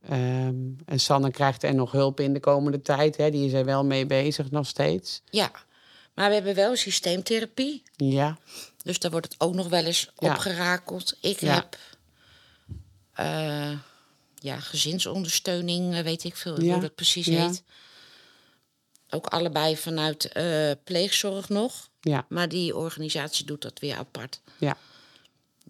[0.09, 0.55] Ehm,
[0.87, 3.17] en Sanne krijgt er nog hulp in de komende tijd.
[3.17, 3.31] Hè?
[3.31, 5.23] Die is er wel mee bezig nog steeds.
[5.31, 5.51] Ja,
[6.15, 7.83] maar we hebben wel systeemtherapie.
[7.97, 8.39] Ja,
[8.83, 10.31] Dus daar wordt het ook nog wel eens Ja.
[10.31, 11.17] opgerakeld.
[11.21, 11.55] Ik Ja.
[11.55, 11.77] heb
[13.13, 13.79] eh,
[14.39, 16.73] ja, gezinsondersteuning, eh, weet ik veel Ja.
[16.73, 17.47] hoe dat precies Ja.
[17.47, 17.63] heet.
[19.11, 21.89] Ook allebei vanuit eh, pleegzorg nog.
[22.01, 24.41] ja, Maar die organisatie doet dat weer apart.
[24.59, 24.77] ja.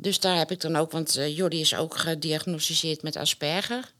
[0.00, 3.92] Dus daar heb ik dan ook, want eh Jordi is ook gediagnosticeerd met Asperger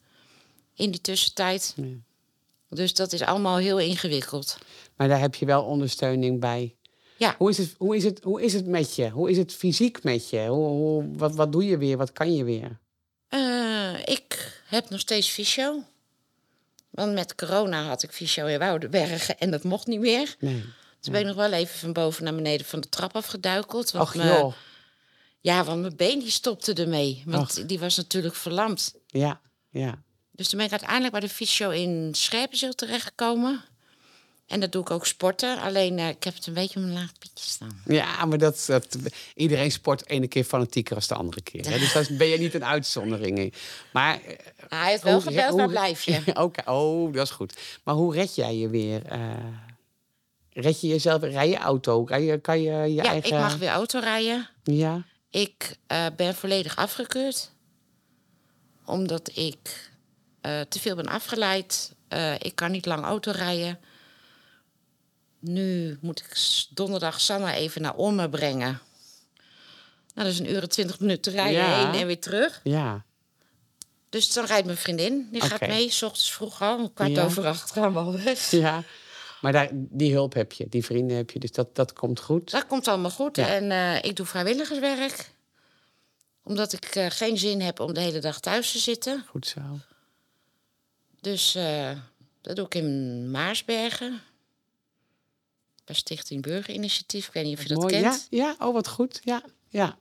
[0.75, 1.73] in die tussentijd.
[1.77, 1.85] Ja.
[2.69, 4.59] Dus dat is allemaal heel ingewikkeld.
[4.97, 6.75] Maar daar heb je wel ondersteuning bij.
[7.17, 9.09] Ja, Hoe is het, hoe is het, hoe is het met je?
[9.09, 10.47] Hoe is het fysiek met je?
[10.47, 11.97] Hoe, hoe, wat, wat doe je weer?
[11.97, 12.79] Wat kan je weer?
[13.29, 15.83] Eh, ik heb nog steeds fysio.
[16.99, 20.35] Want met corona had ik fysio in Woudenbergen en dat mocht niet meer.
[20.39, 20.65] Nee.
[21.01, 23.91] Toen ben ik nog wel even van boven naar beneden van de trap afgeduikeld.
[23.91, 24.53] want me- joh.
[25.41, 27.23] Ja, want mijn been die stopte ermee.
[27.27, 28.95] Want die was natuurlijk verlamd.
[29.07, 29.41] Ja,
[29.71, 30.03] ja.
[30.33, 33.65] Dus toen ben ik uiteindelijk bij de fysio in Scherpenzeel terechtgekomen.
[34.49, 35.61] En dat doe ik ook sporten.
[35.61, 37.83] Alleen eh, ik heb het een beetje op een laag pitje staan.
[37.85, 38.97] Ja, maar dat, dat,
[39.35, 41.71] iedereen sport ene keer fanatieker als de andere keer.
[41.71, 41.79] Hè?
[41.79, 43.53] Dus daar ben je niet een uitzondering in.
[43.93, 44.37] Maar, eh,
[44.69, 46.21] Hij heeft wel gebeld, waar blijf je?
[46.35, 47.59] Oké, oh, dat is goed.
[47.85, 49.07] Maar hoe red jij je weer?
[49.07, 49.21] eh,
[50.53, 51.23] red je jezelf?
[51.23, 52.05] Rij je auto?
[52.05, 53.31] Rij je, kan je je Ja, eigen...
[53.31, 54.49] ik mag weer auto rijden.
[54.63, 55.77] Ja, Ik
[56.17, 57.51] ben volledig afgekeurd.
[58.85, 59.91] Omdat ik
[60.41, 61.95] te veel ben afgeleid.
[62.39, 63.79] Ik kan niet lang auto rijden.
[65.39, 66.37] Nu moet ik
[66.71, 68.81] donderdag Sanna even naar Omme brengen.
[70.15, 71.91] Nou, dat is een uur en twintig minuten rijden Ja.
[71.91, 72.61] heen en weer terug.
[72.65, 73.07] ja.
[74.11, 75.29] Dus dan rijdt mijn vriendin.
[75.33, 76.77] Die gaat mee, s ochtends vroeg al.
[76.79, 77.25] Om kwart Ja.
[77.25, 78.51] over acht gaan we al weg.
[78.65, 78.83] ja.
[79.41, 81.39] Maar daar, die hulp heb je, die vrienden heb je.
[81.39, 82.51] Dus dat, dat komt goed.
[82.51, 83.37] Dat komt allemaal goed.
[83.37, 83.47] Ja.
[83.49, 85.31] En eh, ik doe vrijwilligerswerk.
[86.43, 89.25] Omdat ik eh, geen zin heb om de hele dag thuis te zitten.
[89.29, 89.61] Goed zo.
[91.21, 91.91] Dus eh,
[92.43, 94.21] dat doe ik in Maarsbergen.
[95.89, 97.27] Bij Stichting Burgerinitiatief.
[97.27, 98.01] Ik weet niet of je dat Mooi.
[98.01, 98.27] kent.
[98.31, 99.21] Ja, ja, oh wat goed.
[99.25, 99.97] Ja, ja.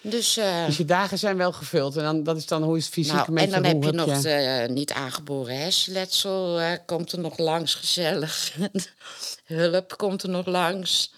[0.00, 1.96] Dus, eh, Dus je dagen zijn wel gevuld.
[1.96, 3.68] En dan, dat is dan hoe is het fysiek nou, met en dan je?
[3.68, 6.60] heb je nog de eh, niet aangeboren hersenletsel.
[6.60, 8.56] eh, komt er nog langs, gezellig.
[9.44, 11.12] Hulp komt er nog langs.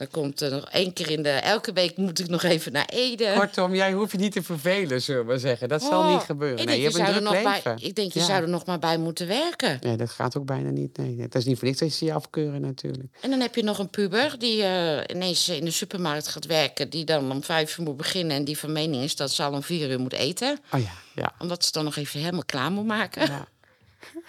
[0.00, 1.28] Dan komt er nog één keer in de...
[1.30, 3.32] Elke week moet ik nog even naar Ede.
[3.36, 5.68] Kortom, jij hoeft je niet te vervelen, zullen we zeggen.
[5.68, 6.58] Dat zal Oh, niet gebeuren.
[6.58, 7.88] Ik Nee, je je hebt een zou er druk nog bij, leven.
[7.88, 8.24] ik denk, je Ja.
[8.24, 9.78] zou er nog maar bij moeten werken.
[9.80, 10.96] Nee, dat gaat ook bijna niet.
[10.96, 13.16] Nee, het is niet voor niks dat ze je afkeuren natuurlijk.
[13.20, 16.90] En dan heb je nog een puber die eh, ineens in de supermarkt gaat werken...
[16.90, 18.36] die dan om vijf uur moet beginnen...
[18.36, 20.58] en die van mening is dat ze al om vier uur moet eten.
[20.72, 21.32] Oh ja, ja.
[21.38, 23.26] Omdat ze dan nog even helemaal klaar moet maken.
[23.26, 23.48] ja.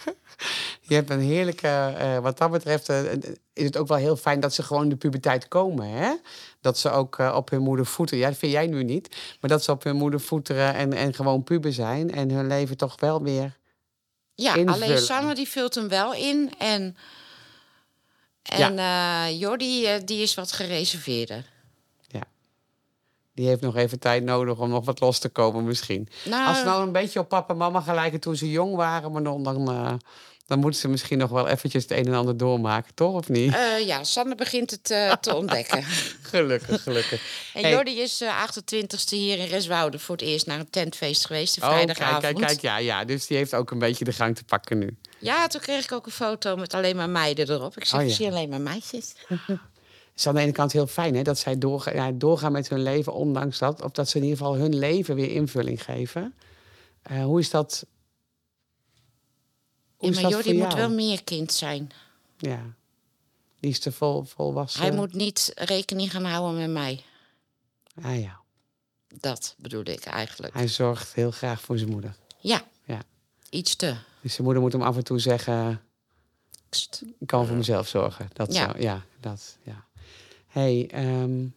[0.87, 3.03] Je hebt een heerlijke, eh, wat dat betreft eh,
[3.53, 5.89] is het ook wel heel fijn dat ze gewoon in de puberteit komen.
[5.89, 6.13] Hè?
[6.61, 9.49] Dat ze ook eh, op hun moeder voeten, ja, dat vind jij nu niet, maar
[9.49, 12.99] dat ze op hun moeder voeteren en, en gewoon puber zijn en hun leven toch
[12.99, 13.59] wel weer.
[14.35, 14.73] Ja, invullen.
[14.73, 16.53] alleen Sanne die vult hem wel in.
[16.57, 16.97] En,
[18.43, 21.50] en eh, Jordi eh, die is wat gereserveerder.
[23.33, 26.07] Die heeft nog even tijd nodig om nog wat los te komen misschien.
[26.25, 29.11] Nou, Als ze nou een beetje op papa en mama gelijken toen ze jong waren,
[29.11, 29.93] maar dan, dan, eh,
[30.47, 33.13] dan moeten ze misschien nog wel eventjes het een en ander doormaken, toch?
[33.13, 33.53] Of niet?
[33.55, 35.83] eh, ja, Sanne begint het eh, te ontdekken.
[36.21, 37.21] Gelukkig, gelukkig.
[37.53, 37.71] En Hey.
[37.71, 41.61] Jordi is eh 28e hier in Reswoude voor het eerst naar een tentfeest geweest, de
[41.61, 42.23] Oh, kijk, vrijdagavond.
[42.23, 42.61] kijk, kijk.
[42.61, 44.97] Ja, ja, dus die heeft ook een beetje de gang te pakken nu.
[45.19, 47.77] Ja, toen kreeg ik ook een foto met alleen maar meiden erop.
[47.77, 48.13] Ik zeg, Oh, ja.
[48.13, 49.13] zie alleen maar meisjes.
[50.21, 52.69] Het is aan de ene kant heel fijn hè, dat zij doorga ja, doorgaan met
[52.69, 53.81] hun leven, ondanks dat.
[53.81, 56.33] Of dat ze in ieder geval hun leven weer invulling geven.
[57.01, 57.85] Eh, hoe is dat?
[59.95, 61.91] Hoe Ja, is maar dat Jordi voor moet wel meer kind zijn.
[62.37, 62.61] Ja.
[63.59, 64.81] Die is te vol, volwassen.
[64.81, 67.03] Hij moet niet rekening gaan houden met mij.
[68.01, 68.39] Ah ja.
[69.07, 70.53] Dat bedoel ik eigenlijk.
[70.53, 72.15] Hij zorgt heel graag voor zijn moeder.
[72.39, 73.01] Ja, Ja.
[73.49, 73.95] iets te.
[74.21, 75.81] Dus zijn moeder moet hem af en toe zeggen...
[77.19, 78.29] Ik kan voor mezelf zorgen.
[78.33, 78.71] Dat Ja.
[78.71, 79.89] Zo, ja, dat, ja.
[80.51, 81.47] Hey, ehm,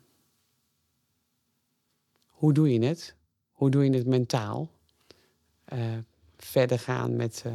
[2.28, 3.14] hoe doe je het?
[3.52, 4.70] Hoe doe je het mentaal?
[5.64, 5.98] Eh,
[6.36, 7.52] verder gaan met, eh,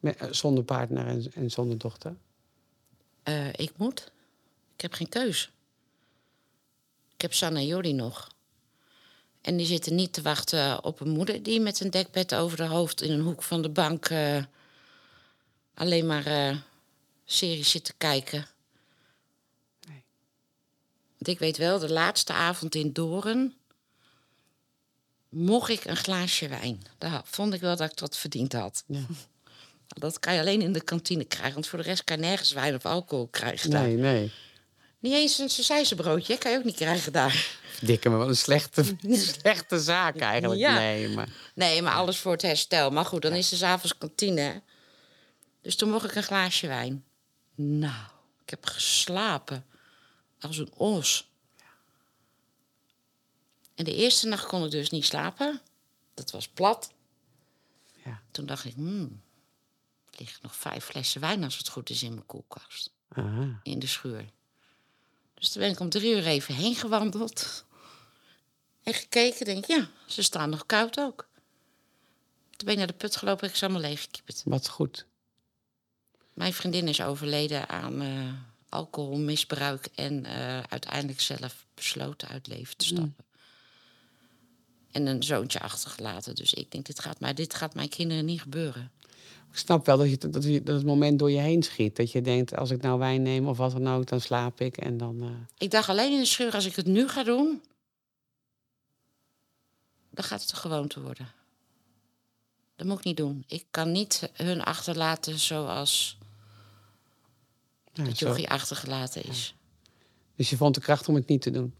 [0.00, 2.16] met, eh, zonder partner en, en zonder dochter?
[3.52, 4.12] Ik moet.
[4.74, 5.50] Ik heb geen keus.
[7.14, 8.34] Ik heb Sanne en Jordi nog.
[9.40, 12.68] En die zitten niet te wachten op een moeder die met een dekbed over haar
[12.68, 14.10] hoofd in een hoek van de bank
[15.74, 16.64] alleen maar
[17.24, 18.46] series zit te kijken.
[21.26, 23.54] Want ik weet wel, de laatste avond in Doren
[25.28, 26.82] mocht ik een glaasje wijn.
[26.98, 28.84] Daar vond ik wel dat ik dat verdiend had.
[28.86, 29.00] Ja.
[29.88, 32.52] Dat kan je alleen in de kantine krijgen, want voor de rest kan je nergens
[32.52, 33.70] wijn of alcohol krijgen.
[33.70, 33.82] daar.
[33.82, 34.32] Nee, nee.
[34.98, 37.58] Niet eens een sausijzenbroodje, kan je ook niet krijgen daar.
[37.80, 38.84] Dikke, maar wat een slechte,
[39.40, 40.60] slechte zaak eigenlijk.
[40.60, 40.74] Ja.
[40.74, 41.28] Nee, maar...
[41.54, 42.90] Nee, maar alles voor het herstel.
[42.90, 44.62] Maar goed, dan is er s'avonds kantine.
[45.62, 47.04] Dus toen mocht ik een glaasje wijn.
[47.54, 48.04] Nou,
[48.42, 49.64] ik heb geslapen.
[50.40, 51.30] Als een os.
[53.74, 55.60] En de eerste nacht kon ik dus niet slapen.
[56.14, 56.92] Dat was plat.
[58.04, 58.22] Ja.
[58.30, 59.22] Toen dacht ik, hmm,
[60.10, 62.94] er liggen nog vijf flessen wijn als het goed is in mijn koelkast.
[63.08, 63.60] Aha.
[63.62, 64.30] in de schuur.
[65.34, 67.64] Dus toen ben ik om drie uur even heen gewandeld.
[68.82, 71.28] En gekeken, denk ik, ja, ze staan nog koud ook.
[72.50, 74.42] Toen ben ik naar de put gelopen en ik ze allemaal leeggekieperd.
[74.44, 75.06] Wat goed.
[76.32, 78.32] Mijn vriendin is overleden aan eh,
[78.76, 79.88] alcoholmisbruik...
[79.94, 83.24] en eh, uiteindelijk zelf besloten uit leven te stappen.
[84.92, 86.34] En een zoontje achtergelaten.
[86.34, 88.90] Dus ik denk, dit gaat, mij, dit gaat mijn kinderen niet gebeuren.
[89.50, 91.96] Ik snap wel dat, je, dat, je, dat het moment door je heen schiet.
[91.96, 94.76] Dat je denkt, als ik nou wijn neem of wat dan ook, dan slaap ik.
[94.76, 95.22] En dan...
[95.22, 97.62] eh, Ik dacht alleen in de schuur, als ik het nu ga doen...
[100.10, 101.32] dan gaat het een gewoonte worden.
[102.76, 103.44] Dat moet ik niet doen.
[103.46, 106.18] Ik kan niet hun achterlaten zoals
[108.04, 108.26] ja, zo.
[108.26, 109.54] jochie achtergelaten is.
[110.36, 111.74] Dus je vond de kracht om het niet te doen.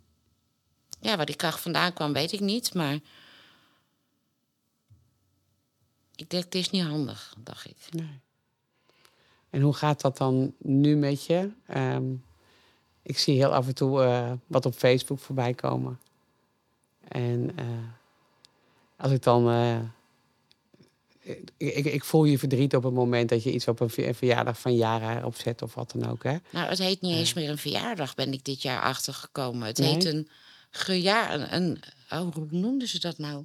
[1.01, 2.75] Ja, waar die kracht vandaan kwam, weet ik niet.
[2.75, 2.99] Maar
[6.15, 7.77] ik denk, het is niet handig, dacht ik.
[7.91, 8.21] Nee.
[9.51, 11.51] En hoe gaat dat dan nu met je?
[11.67, 12.15] Ehm,
[13.03, 16.01] ik zie heel af en toe eh, wat op Facebook voorbij komen.
[17.09, 17.67] En eh,
[18.97, 19.51] als ik dan.
[19.51, 19.79] eh,
[21.27, 24.15] ik, ik, ik voel je verdriet op het moment dat je iets op een ver-
[24.15, 26.23] verjaardag van Jara opzet of wat dan ook.
[26.23, 26.37] Hè?
[26.51, 29.67] Nou, het heet niet eens meer een verjaardag, ben ik dit jaar achtergekomen.
[29.67, 29.93] Het Nee?
[29.93, 30.29] heet een
[30.71, 31.35] gejaar...
[31.35, 33.45] Een, een, oh, hoe noemden ze dat nou?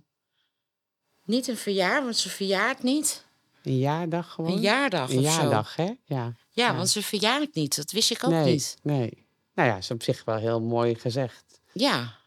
[1.26, 3.26] Niet een verjaar, want ze verjaart niet.
[3.64, 4.52] Een jaardag gewoon?
[4.52, 5.84] Een jaardag Een jaardag, hè?
[5.84, 5.96] Ja.
[6.06, 6.76] Ja, Ja.
[6.76, 7.76] want ze verjaart niet.
[7.76, 8.78] Dat wist ik ook nee, niet.
[8.84, 9.26] nee.
[9.54, 11.60] Nou ja, is op zich wel heel mooi gezegd.
[11.74, 12.20] Ja,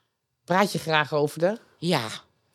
[0.45, 1.59] Praat je graag over de?
[1.79, 2.09] ja,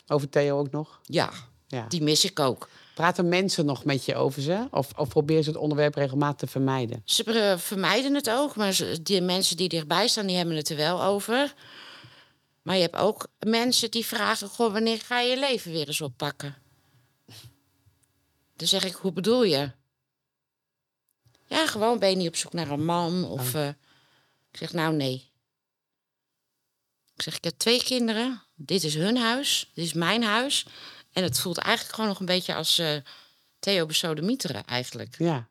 [0.08, 1.00] Over Theo ook nog?
[1.04, 1.32] ja.
[1.68, 1.88] Ja.
[1.88, 2.70] Die mis ik ook.
[3.00, 4.68] Praten mensen nog met je over ze?
[4.72, 7.02] Of, of proberen ze het onderwerp regelmatig te vermijden?
[7.06, 11.04] Ze vermijden het ook, maar die mensen die dichtbij staan, die hebben het er wel
[11.04, 11.54] over.
[12.62, 16.02] Maar je hebt ook mensen die vragen: Goh, wanneer ga je je leven weer eens
[16.02, 16.56] oppakken?
[18.56, 19.72] Dan zeg ik: Hoe bedoel je?
[21.46, 23.26] Ja, gewoon ben je niet op zoek naar een man?
[23.26, 23.68] Of eh,
[24.52, 25.32] ik zeg: Nou, nee.
[27.16, 28.42] Ik zeg: Ik heb twee kinderen.
[28.56, 29.72] Dit is hun huis.
[29.74, 30.66] Dit is mijn huis.
[31.14, 32.96] En het voelt eigenlijk gewoon nog een beetje als eh
[33.60, 35.16] Theo besodemieteren, eigenlijk.
[35.18, 35.48] Ja.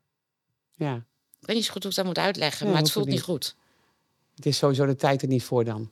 [0.74, 0.94] Ja.
[1.40, 3.26] Ik weet niet zo goed hoe ik dat moet uitleggen, maar het voelt het niet
[3.26, 3.36] niet.
[3.36, 3.54] goed.
[4.34, 5.90] Het is sowieso de tijd er niet voor dan.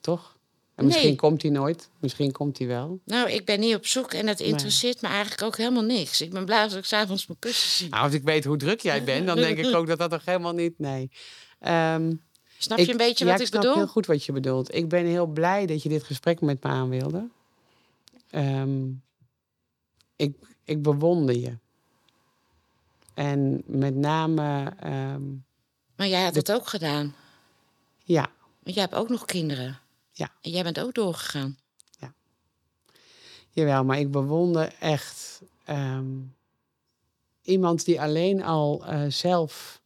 [0.00, 0.36] Toch?
[0.74, 1.16] En misschien Nee.
[1.16, 1.88] komt hij nooit.
[2.00, 3.00] Misschien komt hij wel.
[3.04, 6.20] Nou, ik ben niet op zoek en het interesseert me eigenlijk ook helemaal niks.
[6.20, 7.88] Ik ben blij als ik s'avonds mijn kussen zie.
[7.88, 10.24] Nou, als ik weet hoe druk jij bent, dan denk ik ook dat dat toch
[10.24, 10.78] helemaal niet...
[10.78, 11.10] Nee.
[11.58, 12.12] Ehm,
[12.58, 13.76] Snap je ik- een beetje ja, wat ik ik snap bedoel?
[13.76, 14.74] heel goed wat je bedoelt.
[14.74, 17.28] Ik ben heel blij dat je dit gesprek met me aan wilde.
[18.34, 18.90] Ehm,
[20.16, 21.58] ik, ik bewonder je.
[23.14, 25.22] En met name, ehm,
[25.96, 27.14] Maar jij had De- het ook gedaan.
[28.04, 28.30] ja,
[28.62, 29.78] Want jij hebt ook nog kinderen.
[30.12, 30.28] Ja.
[30.40, 31.58] En jij bent ook doorgegaan.
[33.50, 36.06] Jawel, maar ik bewonder echt ehm,
[37.42, 39.80] iemand die alleen al eh, zelf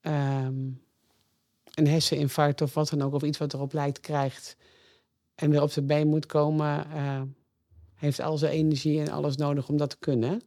[0.00, 4.56] een herseninfarct of wat dan ook, of iets wat erop lijkt, krijgt
[5.34, 7.22] en weer op zijn been moet komen, eh,
[7.94, 10.42] heeft al zijn energie en alles nodig om dat te kunnen.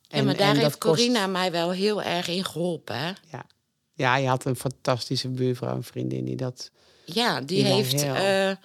[0.00, 2.96] ja, maar daar dat heeft kost- Corina mij wel heel erg in geholpen.
[2.98, 3.12] Hè?
[3.30, 3.46] Ja.
[3.92, 6.70] ja, je had een fantastische buurvrouw, een vriendin die dat.
[7.04, 8.02] Ja, die, heeft...
[8.02, 8.56] heel- eh,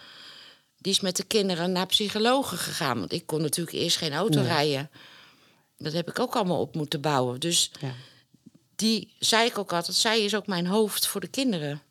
[0.78, 3.00] die is met de kinderen naar psychologen gegaan.
[3.00, 4.48] Want ik kon natuurlijk eerst geen auto Nee.
[4.48, 4.90] rijden.
[5.78, 7.40] Dat heb ik ook allemaal op moeten bouwen.
[7.40, 7.94] Dus Ja.
[8.76, 11.82] die zei ik ook altijd, zij is ook mijn hoofd voor de kinderen.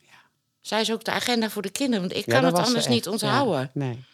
[0.69, 3.61] Zij is ook de agenda voor de kinderen, want ik kan het anders niet onthouden.
[3.61, 3.71] ja.
[3.73, 4.05] nee,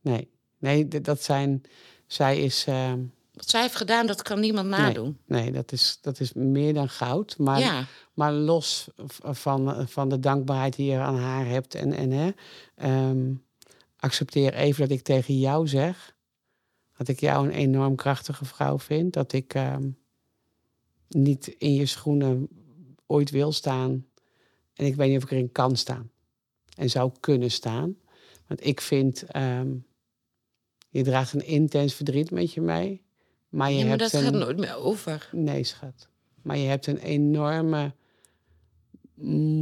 [0.00, 1.62] nee, nee, dat zijn.
[2.06, 2.64] Zij is.
[2.66, 3.00] ehm,
[3.32, 5.18] Wat zij heeft gedaan, dat kan niemand nadoen.
[5.26, 7.34] Nee, dat is, dat is meer dan goud.
[7.38, 11.74] Maar, Ja, maar los van, van de dankbaarheid die je aan haar hebt.
[11.74, 12.30] En, en hè,
[12.74, 13.34] ehm,
[13.96, 16.14] accepteer even dat ik tegen jou zeg.
[16.96, 19.12] Dat ik jou een enorm krachtige vrouw vind.
[19.12, 19.88] Dat ik ehm,
[21.08, 22.48] niet in je schoenen
[23.06, 24.06] ooit wil staan.
[24.76, 26.10] En ik weet niet of ik erin kan staan.
[26.76, 27.96] En zou kunnen staan.
[28.46, 29.74] Want ik vind, ehm,
[30.88, 33.04] je draagt een intens verdriet met je mee.
[33.48, 34.26] Maar je Ja, maar hebt dat een...
[34.26, 35.28] gaat nooit meer over.
[35.32, 36.08] Nee, schat.
[36.42, 37.94] Maar je hebt een enorme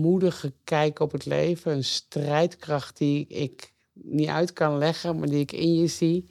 [0.00, 1.72] moedige kijk op het leven.
[1.72, 6.28] Een strijdkracht die ik niet uit kan leggen, maar die ik in je zie.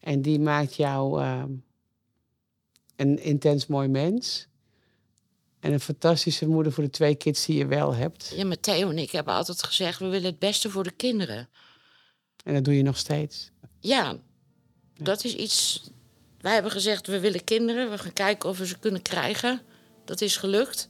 [0.00, 1.50] En die maakt jou ehm,
[2.96, 4.48] een intens mooi mens.
[5.60, 8.32] En een fantastische moeder voor de twee kids die je wel hebt.
[8.36, 9.98] Ja, maar Theo en ik hebben altijd gezegd...
[9.98, 11.48] we willen het beste voor de kinderen.
[12.44, 13.50] En dat doe je nog steeds.
[13.80, 14.16] Ja,
[14.96, 15.82] dat is iets...
[16.40, 17.90] Wij hebben gezegd, we willen kinderen.
[17.90, 19.60] We gaan kijken of we ze kunnen krijgen.
[20.04, 20.88] Dat is gelukt.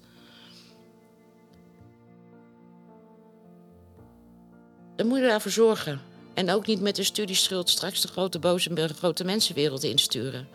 [4.96, 6.00] Dan moet je daarvoor zorgen.
[6.34, 10.48] En ook niet met de studieschuld straks de grote boze de grote mensenwereld insturen.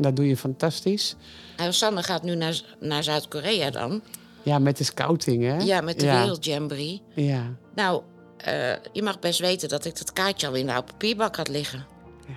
[0.00, 1.14] Dat doe je fantastisch.
[1.56, 4.02] En Sanne gaat nu naar, naar Zuid-Korea dan.
[4.42, 5.56] Ja, met de scouting, hè?
[5.56, 6.20] Ja, met de ja.
[6.20, 7.02] Wereldjamboree.
[7.14, 8.02] Ja, Nou,
[8.36, 11.48] eh, je mag best weten dat ik dat kaartje al in de oude papierbak had
[11.48, 11.86] liggen.
[12.26, 12.34] Ja.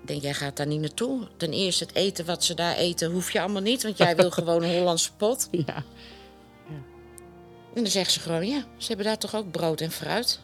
[0.00, 1.28] Ik denk, jij gaat daar niet naartoe.
[1.36, 3.82] Ten eerste, het eten wat ze daar eten, hoef je allemaal niet.
[3.82, 5.48] Want jij wil gewoon een Hollandse pot.
[5.50, 5.84] ja.
[7.74, 10.40] En dan zegt ze gewoon, ja, ze hebben daar toch ook brood en fruit.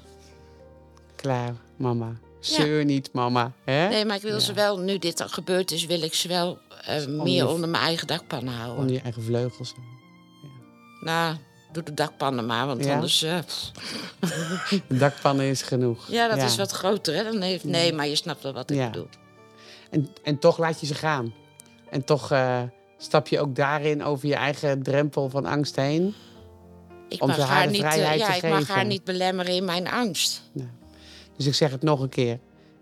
[1.16, 2.12] Klaar, mama.
[2.41, 3.53] Zeur niet, mama.
[3.64, 3.89] Hè?
[3.89, 6.59] Nee, maar ik wil ze wel, nu dit al gebeurd is, wil ik ze wel
[6.84, 8.78] eh, meer je- onder mijn eigen dakpannen houden.
[8.78, 9.74] Onder je eigen vleugels.
[11.01, 11.36] Nou,
[11.72, 12.95] doe de dakpannen maar, want Ja?
[12.95, 13.18] anders...
[13.18, 16.07] De dakpannen is genoeg.
[16.11, 17.24] ja, dat is wat groter, hè?
[17.24, 18.91] Dan heeft, nee, maar je snapt wel wat ik Ja.
[18.91, 19.09] bedoel.
[19.91, 21.34] En, en toch laat je ze gaan.
[21.91, 22.62] En toch eh,
[22.99, 26.14] stap je ook daarin over je eigen drempel van angst heen.
[27.09, 30.43] Ik Om mag haar niet, ja, ik mag haar niet belemmeren in mijn angst.
[31.39, 32.39] Dus ik zeg het nog een keer.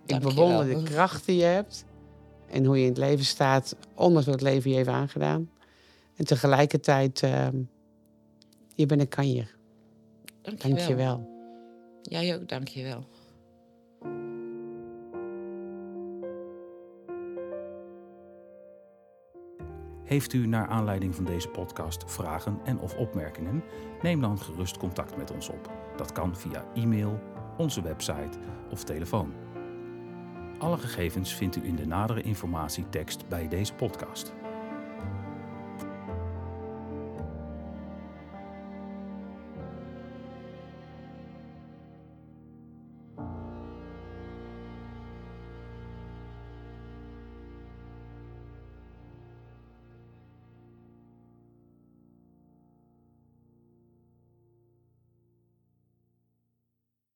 [0.06, 1.84] Ik bewonder de kracht die je hebt.
[2.46, 5.50] En hoe je in het leven staat, ondanks wat het leven je heeft aangedaan.
[6.16, 7.56] En tegelijkertijd, ehm,
[8.74, 9.54] je bent een kanjer.
[10.42, 11.28] Dank Dank je wel.
[12.02, 13.04] Jij ook, dank je wel.
[20.04, 23.64] Heeft u naar aanleiding van deze podcast vragen en of opmerkingen?
[24.02, 25.70] Neem dan gerust contact met ons op.
[25.96, 27.20] Dat kan via e-mail,
[27.56, 28.38] onze website
[28.70, 29.32] of telefoon.
[30.58, 34.32] Alle gegevens vindt u in de nadere informatietekst bij deze podcast.